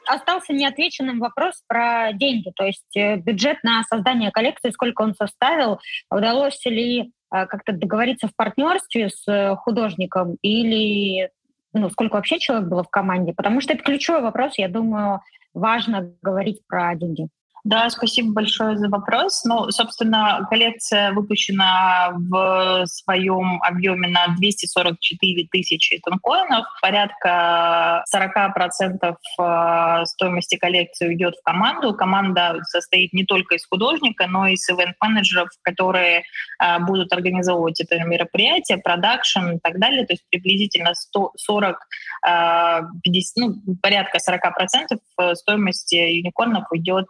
[0.07, 5.80] Остался неотвеченным вопрос про деньги, то есть э, бюджет на создание коллекции, сколько он составил,
[6.09, 7.05] удалось ли э,
[7.45, 11.30] как-то договориться в партнерстве с э, художником или
[11.73, 15.21] ну, сколько вообще человек было в команде, потому что это ключевой вопрос, я думаю,
[15.54, 17.28] важно говорить про деньги.
[17.70, 19.43] Да, спасибо большое за вопрос.
[19.45, 26.65] Ну, собственно, коллекция выпущена в своем объеме на 244 тысячи тонкоинов.
[26.82, 31.93] Порядка 40% э, стоимости коллекции уйдет в команду.
[31.93, 36.24] Команда состоит не только из художника, но и из ивент-менеджеров, которые
[36.59, 40.07] э, будут организовывать это мероприятие, продакшн и так далее.
[40.07, 41.78] То есть приблизительно 140,
[42.24, 47.05] 50, ну, порядка 40% стоимости юникорнов уйдет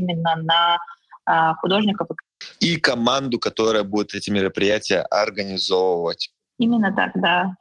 [0.00, 0.78] именно на
[1.24, 2.08] а, художников.
[2.58, 6.30] И команду, которая будет эти мероприятия организовывать.
[6.58, 7.54] Именно так, да.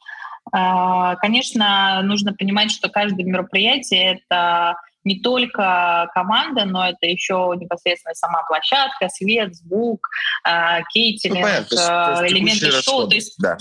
[0.51, 8.13] А, конечно, нужно понимать, что каждое мероприятие— это не только команда, но это еще непосредственно
[8.15, 10.07] сама площадка, свет, звук,
[10.43, 13.07] а, кейтинг, ну, элементы шоу.
[13.07, 13.35] То есть...
[13.39, 13.57] Да.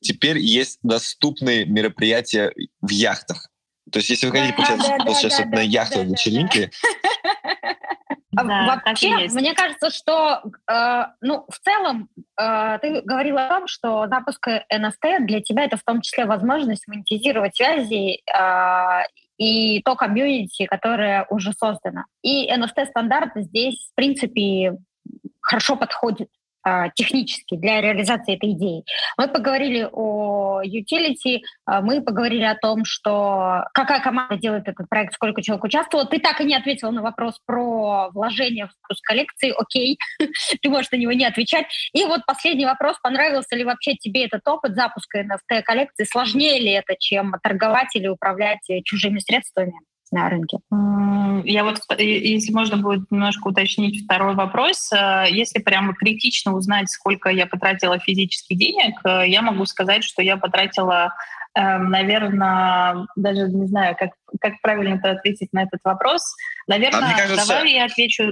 [0.00, 3.48] Теперь есть доступные мероприятия в яхтах.
[3.90, 8.05] То есть, если вы хотите, да, получается, да, получается да, на яхтовой да, вечеринке, а
[8.44, 12.08] да, Вообще, мне кажется, что, э, ну, в целом,
[12.40, 16.86] э, ты говорила о том, что запуск NFT для тебя это в том числе возможность
[16.88, 19.02] монетизировать связи э,
[19.38, 22.04] и то комьюнити, которое уже создано.
[22.22, 24.76] И NFT-стандарт здесь, в принципе,
[25.40, 26.45] хорошо подходит а,
[26.94, 28.84] технически для реализации этой идеи.
[29.16, 35.14] Мы поговорили о utility, а, мы поговорили о том, что какая команда делает этот проект,
[35.14, 36.06] сколько человек участвовало.
[36.06, 39.54] Ты так и не ответил на вопрос про вложение в выпуск коллекции.
[39.56, 39.98] Окей,
[40.62, 41.66] ты можешь на него не отвечать.
[41.92, 42.96] И вот последний вопрос.
[43.02, 46.04] Понравился ли вообще тебе этот опыт запуска NFT-коллекции?
[46.04, 49.74] Сложнее ли это, чем торговать или управлять чужими средствами?
[50.12, 50.58] На рынке.
[51.44, 57.28] Я вот, если можно будет немножко уточнить второй вопрос, э, если прямо критично узнать, сколько
[57.28, 61.14] я потратила физических денег, э, я могу сказать, что я потратила
[61.56, 66.22] наверное, даже не знаю, как, как правильно ответить на этот вопрос.
[66.68, 68.24] Наверное, а мне кажется, давай я отвечу.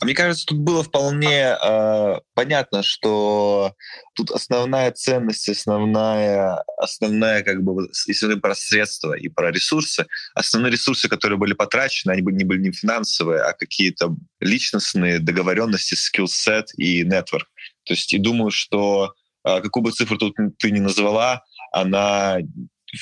[0.00, 3.74] А мне кажется, тут было вполне э, понятно, что
[4.14, 10.72] тут основная ценность, основная, основная, как бы, если мы про средства и про ресурсы, основные
[10.72, 16.68] ресурсы, которые были потрачены, они были не были не финансовые, а какие-то личностные договоренности, скилл-сет
[16.78, 17.48] и нетворк.
[17.84, 19.12] То есть и думаю, что
[19.44, 21.42] э, какую бы цифру тут ты ни назвала,
[21.74, 22.38] она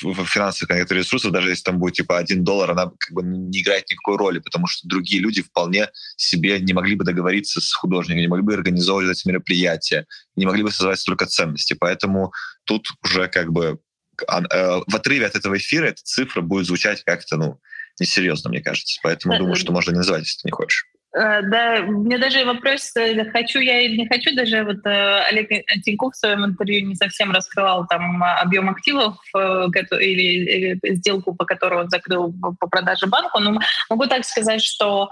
[0.01, 3.61] в финансовых некоторых ресурсах, даже если там будет типа один доллар, она как бы не
[3.61, 8.21] играет никакой роли, потому что другие люди вполне себе не могли бы договориться с художником,
[8.21, 11.75] не могли бы организовывать эти мероприятия, не могли бы создавать столько ценностей.
[11.75, 12.31] Поэтому
[12.63, 13.79] тут уже как бы
[14.27, 14.41] э,
[14.87, 17.59] в отрыве от этого эфира эта цифра будет звучать как-то, ну,
[17.99, 18.99] несерьезно, мне кажется.
[19.03, 20.87] Поэтому думаю, что можно не называть, если ты не хочешь.
[21.15, 25.49] Э, да, мне даже вопрос, э, хочу я или не хочу, даже вот э, Олег
[25.85, 31.81] Тиньков в своем интервью не совсем раскрывал там объем активов или, или сделку, по которой
[31.81, 33.59] он закрыл по продаже банку, но
[33.89, 35.09] могу так сказать, что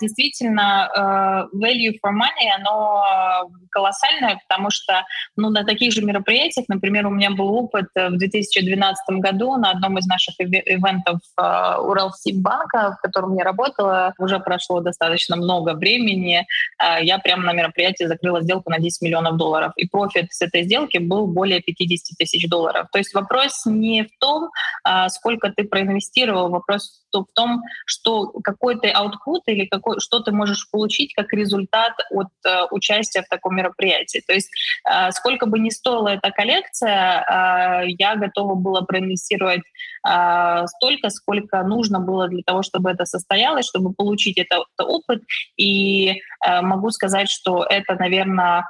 [0.00, 5.04] действительно value for money, оно колоссальное, потому что
[5.36, 9.98] ну, на таких же мероприятиях, например, у меня был опыт в 2012 году на одном
[9.98, 16.46] из наших ивентов Уралсиббанка, в котором я работала, уже прошло достаточно достаточно много времени.
[16.78, 19.72] А, я прямо на мероприятии закрыла сделку на 10 миллионов долларов.
[19.76, 22.88] И профит с этой сделки был более 50 тысяч долларов.
[22.92, 24.50] То есть вопрос не в том,
[24.84, 30.32] а, сколько ты проинвестировал, вопрос в том, что какой ты output или какой, что ты
[30.32, 34.22] можешь получить как результат от uh, участия в таком мероприятии.
[34.26, 34.50] То есть
[34.88, 39.62] uh, сколько бы ни стоила эта коллекция, uh, я готова была проинвестировать
[40.66, 45.22] столько, сколько нужно было для того, чтобы это состоялось, чтобы получить этот опыт.
[45.56, 46.22] И
[46.62, 48.64] могу сказать, что это, наверное,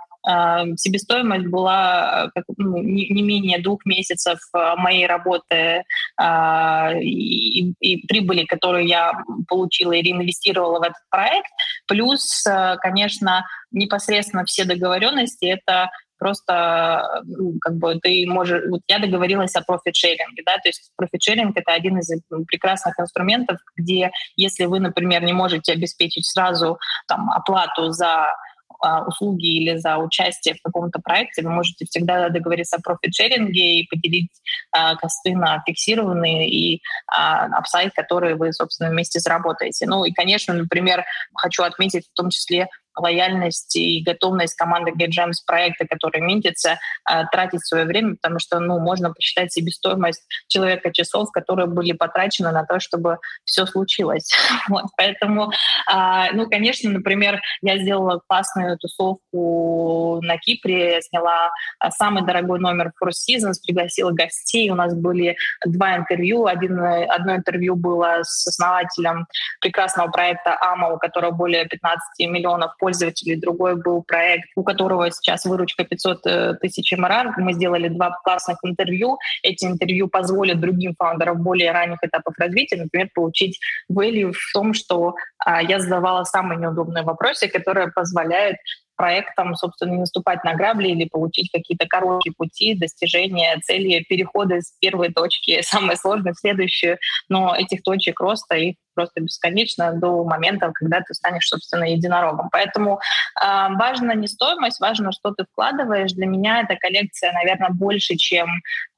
[0.76, 4.38] себестоимость была как, ну, не, не менее двух месяцев
[4.76, 5.84] моей работы
[6.20, 9.12] э, и, и прибыли, которую я
[9.48, 11.50] получила и реинвестировала в этот проект.
[11.86, 12.44] Плюс,
[12.80, 18.62] конечно, непосредственно все договоренности— это просто ну, как бы ты можешь...
[18.68, 22.10] Вот я договорилась о profit sharing е, да, то есть profit sharing— это один из
[22.46, 28.34] прекрасных инструментов, где если вы, например, не можете обеспечить сразу там, оплату за
[28.80, 33.73] а, услуги или за участие в каком-то проекте, вы можете всегда договориться о profit sharing
[33.73, 34.30] е и поделить
[34.72, 39.86] а, косты на фиксированные и а, апсайд, которые вы, собственно, вместе заработаете.
[39.86, 41.04] Ну и, конечно, например,
[41.34, 46.78] хочу отметить в том числе лояльность и готовность команды GetGems проекта, который минтится,
[47.10, 52.50] э, тратить свое время, потому что ну, можно посчитать себестоимость человека часов, которые были потрачены
[52.50, 54.30] на то, чтобы все случилось.
[54.68, 55.50] Вот, поэтому,
[55.90, 62.92] а, ну, конечно, например, я сделала классную тусовку на Кипре, сняла а, самый дорогой номер
[63.02, 69.26] Four Seasons, пригласила гостей, у нас были два интервью, один, одно интервью было с основателем
[69.60, 72.87] прекрасного проекта АМА, у которого более 15 миллионов пользователей,
[73.36, 77.34] другой был проект, у которого сейчас выручка 500 э, тысяч МРР.
[77.38, 79.18] Мы сделали два классных интервью.
[79.42, 83.58] Эти интервью позволят другим фаундерам более ранних этапов развития, например, получить
[83.90, 88.56] value в том, что а, я задавала самые неудобные вопросы, которые позволяют
[88.98, 94.72] проектам, собственно, не наступать на грабли или получить какие-то короткие пути достижения цели, перехода с
[94.80, 96.98] первой точки, самой сложной, в следующую.
[97.28, 102.48] Но этих точек роста, их просто бесконечно до момента, когда ты станешь, собственно, единорогом.
[102.50, 102.98] Поэтому
[103.40, 106.12] э, важно не стоимость, важно, что ты вкладываешь.
[106.14, 108.48] Для меня эта коллекция, наверное, больше, чем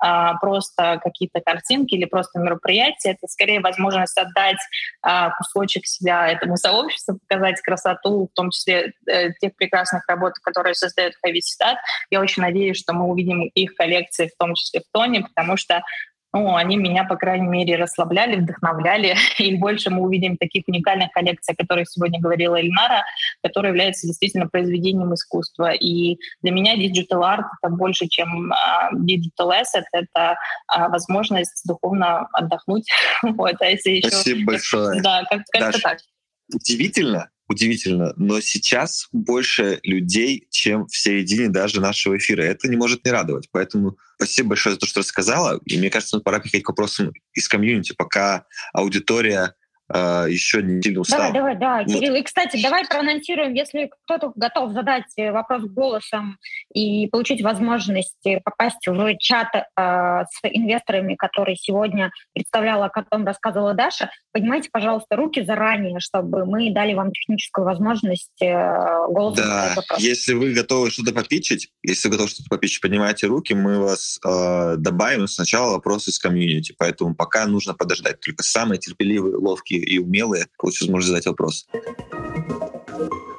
[0.03, 3.11] э, просто какие-то картинки или просто мероприятия.
[3.11, 4.57] Это скорее возможность отдать
[5.07, 10.75] э, кусочек себя этому сообществу, показать красоту, в том числе э, тех прекрасных работ, которые
[10.75, 11.77] создает Stat.
[12.11, 15.83] Я очень надеюсь, что мы увидим их коллекции, в том числе в Тоне, потому что
[16.33, 19.17] ну, они меня, по крайней мере, расслабляли, вдохновляли.
[19.39, 23.05] И больше мы увидим таких уникальных коллекций, о которых сегодня говорила Эльнара,
[23.43, 25.73] которые являются действительно произведением искусства.
[25.73, 30.37] И для меня digital art— это больше, чем uh, digital asset, это
[30.77, 32.89] uh, возможность духовно отдохнуть.
[33.23, 34.11] вот, а если еще...
[34.11, 35.03] Спасибо большое.
[35.03, 35.99] Да, как- как-то так.
[36.53, 42.43] Удивительно, удивительно, но сейчас больше людей, чем в середине даже нашего эфира.
[42.43, 43.49] Это не может не радовать.
[43.51, 45.61] Поэтому спасибо большое за то, что рассказала.
[45.67, 49.55] И мне кажется, пора переходить к вопросам из комьюнити, пока аудитория
[49.93, 51.19] а, еще не сильно устал.
[51.19, 51.87] Давай, давай, да, вот.
[51.87, 52.15] Кирилл.
[52.15, 56.39] И, кстати, давай проанонсируем, если кто-то готов задать э, вопрос голосом
[56.73, 63.75] и получить возможность попасть в чат э, с инвесторами, который сегодня представляла, о котором рассказывала
[63.75, 70.35] Даша, поднимайте, пожалуйста, руки заранее, чтобы мы дали вам техническую возможность э, голосом Да, если
[70.35, 75.27] вы готовы что-то попичить, если вы готовы что-то попичить, поднимайте руки, мы вас э, добавим.
[75.27, 78.21] Сначала вопросы из комьюнити, поэтому пока нужно подождать.
[78.21, 81.67] Только самые терпеливые, ловкие и умелые получат возможность задать вопрос.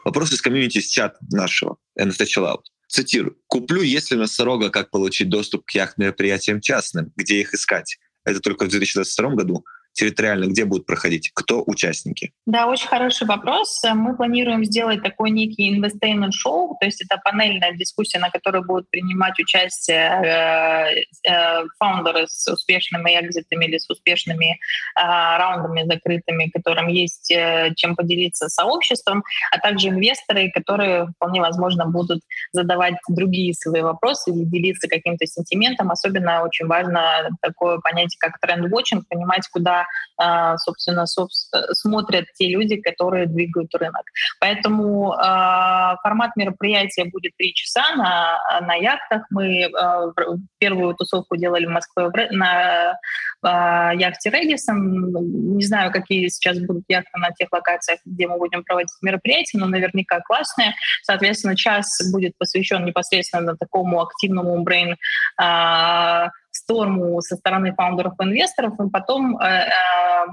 [0.04, 2.64] Вопрос из комьюнити из чата нашего NFT Chill Out.
[2.88, 3.38] Цитирую.
[3.48, 7.98] «Куплю, если носорога, как получить доступ к яхт-мероприятиям частным, где их искать?
[8.26, 11.32] Это только в 2022 году территориально где будут проходить?
[11.34, 12.32] Кто участники?
[12.46, 13.82] Да, очень хороший вопрос.
[13.94, 18.90] Мы планируем сделать такой некий investment show, то есть это панельная дискуссия, на которой будут
[18.90, 24.58] принимать участие э, э, founder ы с успешными exit ами или с успешными э,
[24.96, 27.34] раундами закрытыми, которым есть
[27.76, 32.22] чем поделиться с сообществом, а также инвесторы, которые вполне возможно будут
[32.52, 35.92] задавать другие свои вопросы или делиться каким-то сентиментом.
[35.92, 39.81] Особенно очень важно такое понятие, как тренд-вотчинг, понимать, куда
[40.18, 44.04] а, собственно, смотрят те люди, которые двигают рынок.
[44.40, 49.24] Поэтому а, формат мероприятия будет три часа на, на яхтах.
[49.30, 50.12] Мы а,
[50.60, 52.98] первую тусовку делали в Москве на
[53.44, 55.12] яхте Редисон.
[55.58, 59.66] Не знаю, какие сейчас будут яхты на тех локациях, где мы будем проводить мероприятия, но
[59.66, 60.76] наверняка классные.
[61.04, 64.96] Соответственно, час будет посвящен непосредственно такому активному брейн
[66.72, 69.70] сторму со стороны фаундеров и инвесторов, и потом э, э,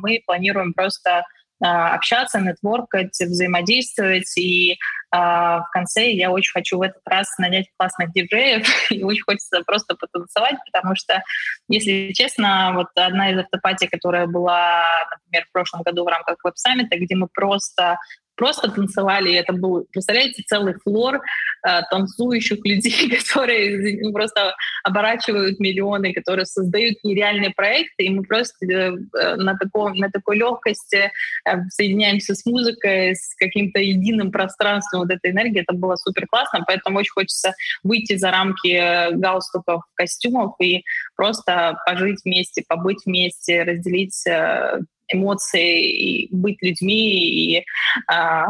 [0.01, 1.25] мы планируем просто
[1.61, 4.37] э, общаться, нетворкать, взаимодействовать.
[4.37, 4.77] И э,
[5.11, 9.97] в конце я очень хочу в этот раз нанять классных диджеев, и очень хочется просто
[9.97, 11.23] потанцевать, потому что,
[11.69, 16.99] если честно, вот одна из автопатий, которая была, например, в прошлом году в рамках веб-саммита,
[16.99, 17.99] где мы просто
[18.39, 19.31] просто танцевали.
[19.31, 26.47] И это был, представляете, целый флор э, танцующих людей, которые ну, просто оборачивают миллионы, которые
[26.47, 28.05] создают нереальные проекты.
[28.05, 31.11] И мы просто э, на, таком, на такой легкости
[31.45, 35.63] э, соединяемся с музыкой, с каким-то единым пространством вот этой энергии.
[35.63, 36.65] Это было супер классно.
[36.67, 40.85] Поэтому очень хочется выйти за рамки э, галстуков, костюмов и
[41.17, 44.79] просто пожить вместе, побыть вместе, разделить э,
[45.09, 47.65] эмоции, и быть людьми, и
[48.07, 48.45] а,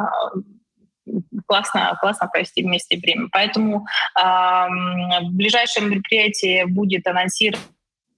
[1.47, 3.29] классно, классно провести вместе время.
[3.33, 3.87] Поэтому
[4.19, 4.67] э,
[5.31, 7.65] ближайшее мероприятие будет анонсировано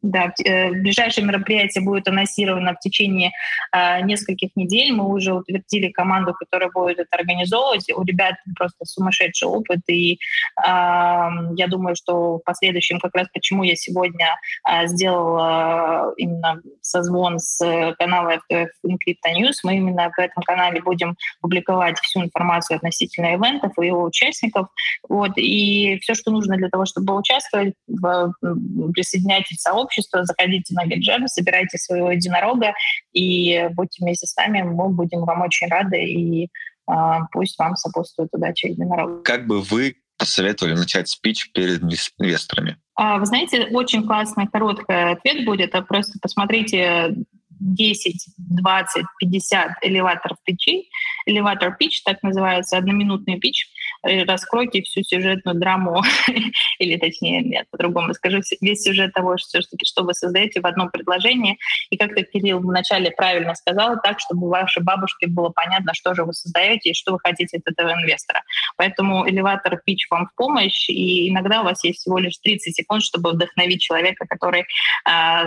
[0.02, 3.32] Да, э, ближайшее мероприятие будет анонсировано в течение
[3.72, 4.92] э, нескольких недель.
[4.92, 7.90] Мы уже утвердили команду, которая будет это организовывать.
[7.94, 10.18] У ребят просто сумасшедший опыт, и э,
[10.66, 17.58] я думаю, что в последующем как раз почему я сегодня э, сделала именно созвон с
[17.98, 19.56] канала FTF Encrypto News.
[19.64, 24.68] Мы именно в этом канале будем публиковать всю информацию относительно ивентов и его участников.
[25.06, 30.86] Вот, и все, что нужно для того, чтобы участвовать, присоединяйтесь к сообществу, сообщество, заходите на
[30.86, 32.72] GitJam, собирайте своего единорога
[33.12, 36.48] и будьте вместе с нами, мы будем вам очень рады, и
[36.86, 39.22] а, пусть вам сопутствует удача единорога.
[39.22, 42.76] Как бы вы посоветовали начать спич перед инвесторами?
[42.94, 45.74] А, вы знаете, очень классный короткий ответ будет.
[45.74, 47.14] А просто посмотрите
[47.60, 50.90] 10, 20, 50 элеваторов пичей.
[51.26, 53.68] Элеватор пич, так называется, одноминутный пич.
[54.02, 56.02] Э, раскройте всю сюжетную драму,
[56.78, 61.58] или точнее, нет, по-другому скажу, весь сюжет того, что, что вы создаете в одном предложении.
[61.90, 66.32] И как-то Кирилл вначале правильно сказал, так, чтобы вашей бабушке было понятно, что же вы
[66.32, 68.42] создаете и что вы хотите от этого инвестора.
[68.76, 73.02] Поэтому элеватор пич вам в помощь, и иногда у вас есть всего лишь 30 секунд,
[73.02, 74.64] чтобы вдохновить человека, который э,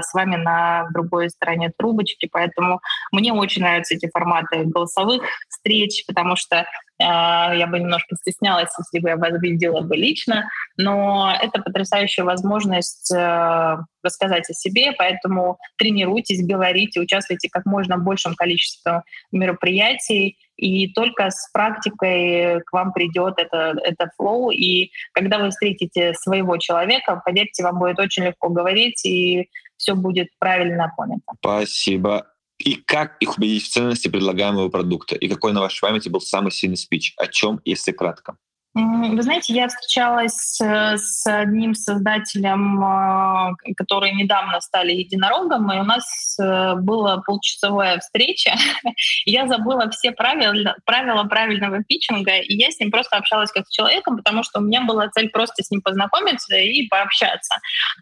[0.01, 2.29] с вами на другой стороне трубочки.
[2.31, 2.81] Поэтому
[3.11, 6.67] мне очень нравятся эти форматы голосовых встреч, потому что
[7.03, 13.13] я бы немножко стеснялась, если бы я вас видела бы лично, но это потрясающая возможность
[13.13, 21.29] э, рассказать о себе, поэтому тренируйтесь, говорите, участвуйте как можно большем количестве мероприятий, и только
[21.29, 27.63] с практикой к вам придет это, это флоу, и когда вы встретите своего человека, поверьте,
[27.63, 31.33] вам будет очень легко говорить, и все будет правильно понято.
[31.39, 32.27] Спасибо
[32.63, 36.51] и как их убедить в ценности предлагаемого продукта, и какой, на вашей памяти, был самый
[36.51, 38.37] сильный спич, о чем, если кратко?
[38.75, 45.83] Вы знаете, я встречалась э, с одним создателем, э, которые недавно стали единорогом, и у
[45.83, 48.55] нас э, была полчасовая встреча.
[49.25, 53.71] я забыла все правила, правила правильного питчинга, и я с ним просто общалась как с
[53.71, 57.53] человеком, потому что у меня была цель просто с ним познакомиться и пообщаться.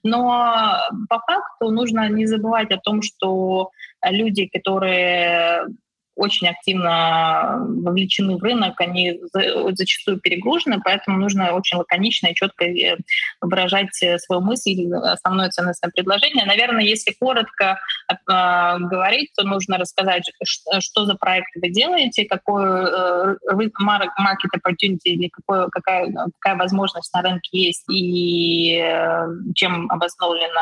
[0.03, 0.77] Но
[1.09, 3.71] по факту нужно не забывать о том, что
[4.09, 5.65] люди, которые
[6.15, 9.19] очень активно вовлечены в рынок, они
[9.71, 12.97] зачастую перегружены, поэтому нужно очень лаконично и четко э,
[13.39, 16.45] выражать э, свою мысль, основное ценностное предложение.
[16.45, 20.29] Наверное, если коротко э, говорить, то нужно рассказать,
[20.79, 27.21] что за проект вы делаете, какой э, market opportunity или какой, какая, какая возможность на
[27.21, 30.61] рынке есть и э, чем обусловлена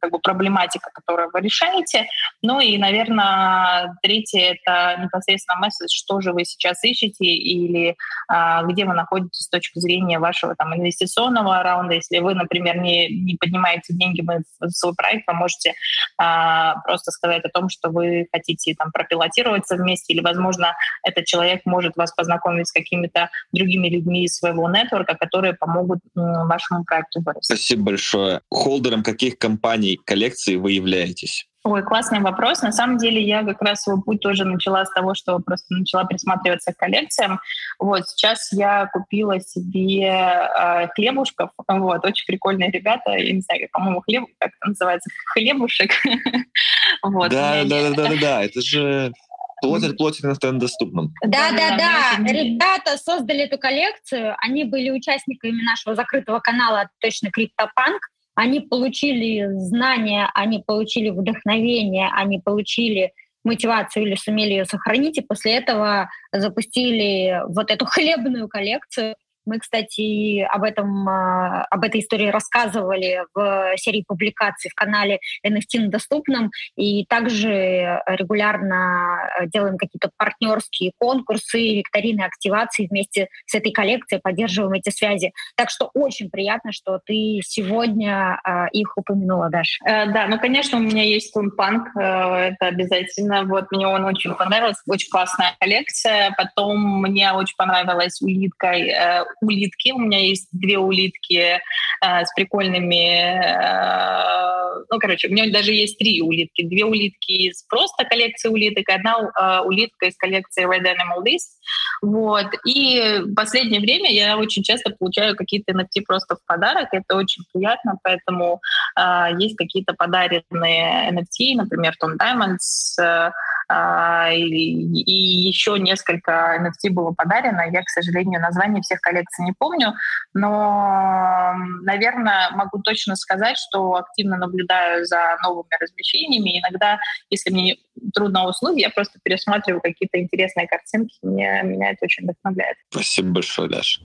[0.00, 2.06] как бы, проблематика, которую вы решаете.
[2.42, 7.96] Ну и, наверное, третье— это непосредственно месседж, что же вы сейчас ищете или
[8.28, 11.94] а, где вы находитесь с точки зрения вашего там, инвестиционного раунда.
[11.94, 15.74] Если вы, например, не, не поднимаете деньги в свой проект, вы можете
[16.18, 21.62] а, просто сказать о том, что вы хотите там, пропилотироваться вместе, или, возможно, этот человек
[21.64, 27.54] может вас познакомить с какими-то другими людьми из своего нетворка, которые помогут вашему проекту вырасти.
[27.54, 28.40] Спасибо большое.
[28.50, 31.47] Холдером каких компаний коллекции вы являетесь?
[31.64, 32.62] Ой, классный вопрос.
[32.62, 36.04] На самом деле я как раз свой путь тоже начала с того, что просто начала
[36.04, 37.40] присматриваться к коллекциям.
[37.78, 41.50] Вот сейчас я купила себе э, хлебушков.
[41.66, 43.10] Вот, очень прикольные ребята.
[43.10, 45.90] Я не знаю, по-моему, хлеб, как это называется, хлебушек.
[47.02, 48.44] вот, да, да, да, да, да, да.
[48.44, 49.12] Это же
[49.60, 51.12] платят, платят иностранно доступным.
[51.24, 52.32] Да, да, да.
[52.32, 54.36] Ребята создали эту коллекцию.
[54.38, 58.00] Они были участниками нашего закрытого канала «Точно Криптопанк»
[58.38, 63.12] они получили знания, они получили вдохновение, они получили
[63.42, 69.16] мотивацию или сумели ее сохранить, и после этого запустили вот эту хлебную коллекцию,
[69.48, 75.80] мы, кстати, об, этом, а, об этой истории рассказывали в серии публикаций в канале NFT
[75.80, 84.20] на доступном, и также регулярно делаем какие-то партнерские конкурсы, викторины, активации вместе с этой коллекцией,
[84.22, 85.32] поддерживаем эти связи.
[85.56, 89.84] Так что очень приятно, что ты сегодня а, их упомянула, Даша.
[89.86, 93.44] Э, да, ну, конечно, у меня есть Тунпанк, э, это обязательно.
[93.44, 96.34] Вот мне он очень понравился, очень классная коллекция.
[96.36, 99.92] Потом мне очень понравилась улитка э, улитки.
[99.92, 101.58] У меня есть две улитки э,
[102.00, 103.38] с прикольными...
[103.40, 106.62] Э, ну, короче, у меня даже есть три улитки.
[106.62, 111.58] Две улитки из просто коллекции улиток, одна э, улитка из коллекции Red Animal List.
[112.02, 112.46] Вот.
[112.64, 116.88] И в последнее время я очень часто получаю какие-то NFT просто в подарок.
[116.92, 118.60] Это очень приятно, поэтому
[118.98, 123.30] э, есть какие-то подаренные NFT, например, Tom Diamonds, э,
[123.70, 127.62] и, и еще несколько NFT было подарено.
[127.70, 129.94] Я, к сожалению, название всех коллекций не помню,
[130.34, 136.60] но, наверное, могу точно сказать, что активно наблюдаю за новыми размещениями.
[136.60, 136.98] Иногда,
[137.30, 137.76] если мне
[138.14, 141.16] трудно уснуть, я просто пересматриваю какие-то интересные картинки.
[141.22, 142.76] Мне, меня это очень вдохновляет.
[142.90, 144.00] Спасибо большое, Даша.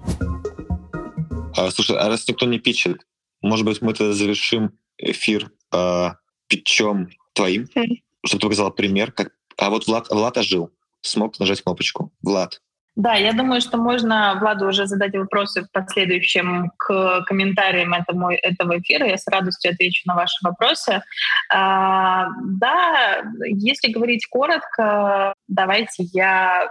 [1.56, 3.02] А, слушай, а раз никто не пичет,
[3.42, 6.10] может быть, мы тогда завершим эфир э,
[6.48, 8.02] питчом твоим, mm.
[8.26, 9.12] чтобы ты показал пример.
[9.12, 9.34] Как...
[9.58, 12.12] А вот Влад, Влад ожил, смог нажать кнопочку.
[12.22, 12.60] Влад.
[12.96, 18.80] Да, я думаю, что можно Владу уже задать вопросы в последующем к комментариям этому, этого
[18.80, 19.08] эфира.
[19.08, 21.02] Я с радостью отвечу на ваши вопросы.
[21.52, 26.70] А, да, если говорить коротко, давайте я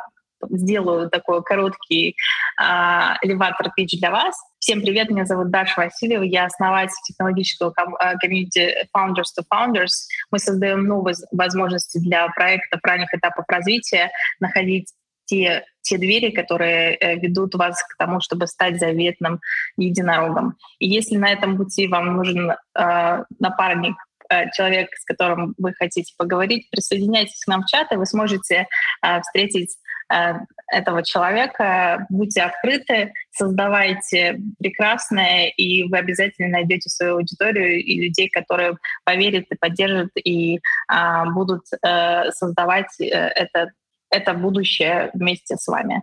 [0.48, 2.14] сделаю такой короткий
[2.56, 4.36] а, элеватор пич для вас.
[4.62, 10.06] Всем привет, меня зовут Даша Васильева, я основатель технологического а, комьюнити Founders to Founders.
[10.30, 14.92] Мы создаем новые возможности для проектов ранних этапов развития, находить
[15.24, 19.40] те, те двери, которые э, ведут вас к тому, чтобы стать заветным
[19.76, 20.54] единорогом.
[20.78, 23.96] И если на этом пути вам нужен э, напарник,
[24.30, 28.68] э, человек, с которым вы хотите поговорить, присоединяйтесь к нам в чат, и вы сможете
[29.02, 29.76] э, встретить
[30.12, 30.40] Э,
[30.72, 38.76] этого человека, будьте открыты, создавайте прекрасное, и вы обязательно найдете свою аудиторию и людей, которые
[39.04, 43.72] поверят и поддержат, и а, будут а, создавать э, это,
[44.10, 46.02] это будущее вместе с вами.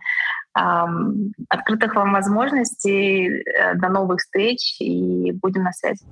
[0.54, 0.88] А,
[1.48, 3.44] открытых вам возможностей,
[3.74, 6.04] до новых встреч, и будем на связи.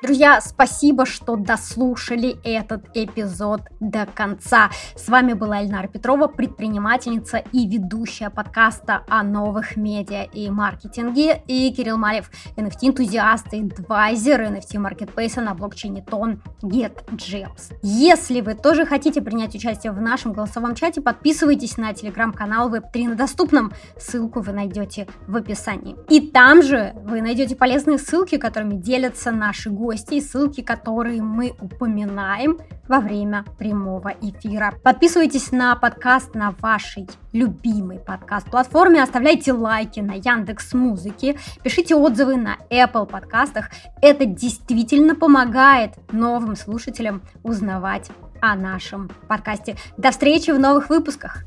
[0.00, 4.70] Друзья, спасибо, что дослушали этот эпизод до конца.
[4.94, 11.72] С вами была Эльнара Петрова, предпринимательница и ведущая подкаста о новых медиа и маркетинге, и
[11.72, 17.74] Кирилл Малев, NFT-энтузиаст и адвайзер NFT-маркетплейса на блокчейне Тон GetGems.
[17.82, 23.14] Если вы тоже хотите принять участие в нашем голосовом чате, подписывайтесь на телеграм-канал Web3 на
[23.16, 23.72] доступном.
[23.98, 25.96] Ссылку вы найдете в описании.
[26.08, 31.54] И там же вы найдете полезные ссылки, которыми делятся наши гости гости ссылки, которые мы
[31.62, 32.58] упоминаем
[32.88, 34.74] во время прямого эфира.
[34.82, 42.58] Подписывайтесь на подкаст на вашей любимой подкаст-платформе, оставляйте лайки на Яндекс Музыке, пишите отзывы на
[42.68, 43.70] Apple подкастах.
[44.02, 48.10] Это действительно помогает новым слушателям узнавать
[48.42, 49.76] о нашем подкасте.
[49.96, 51.44] До встречи в новых выпусках!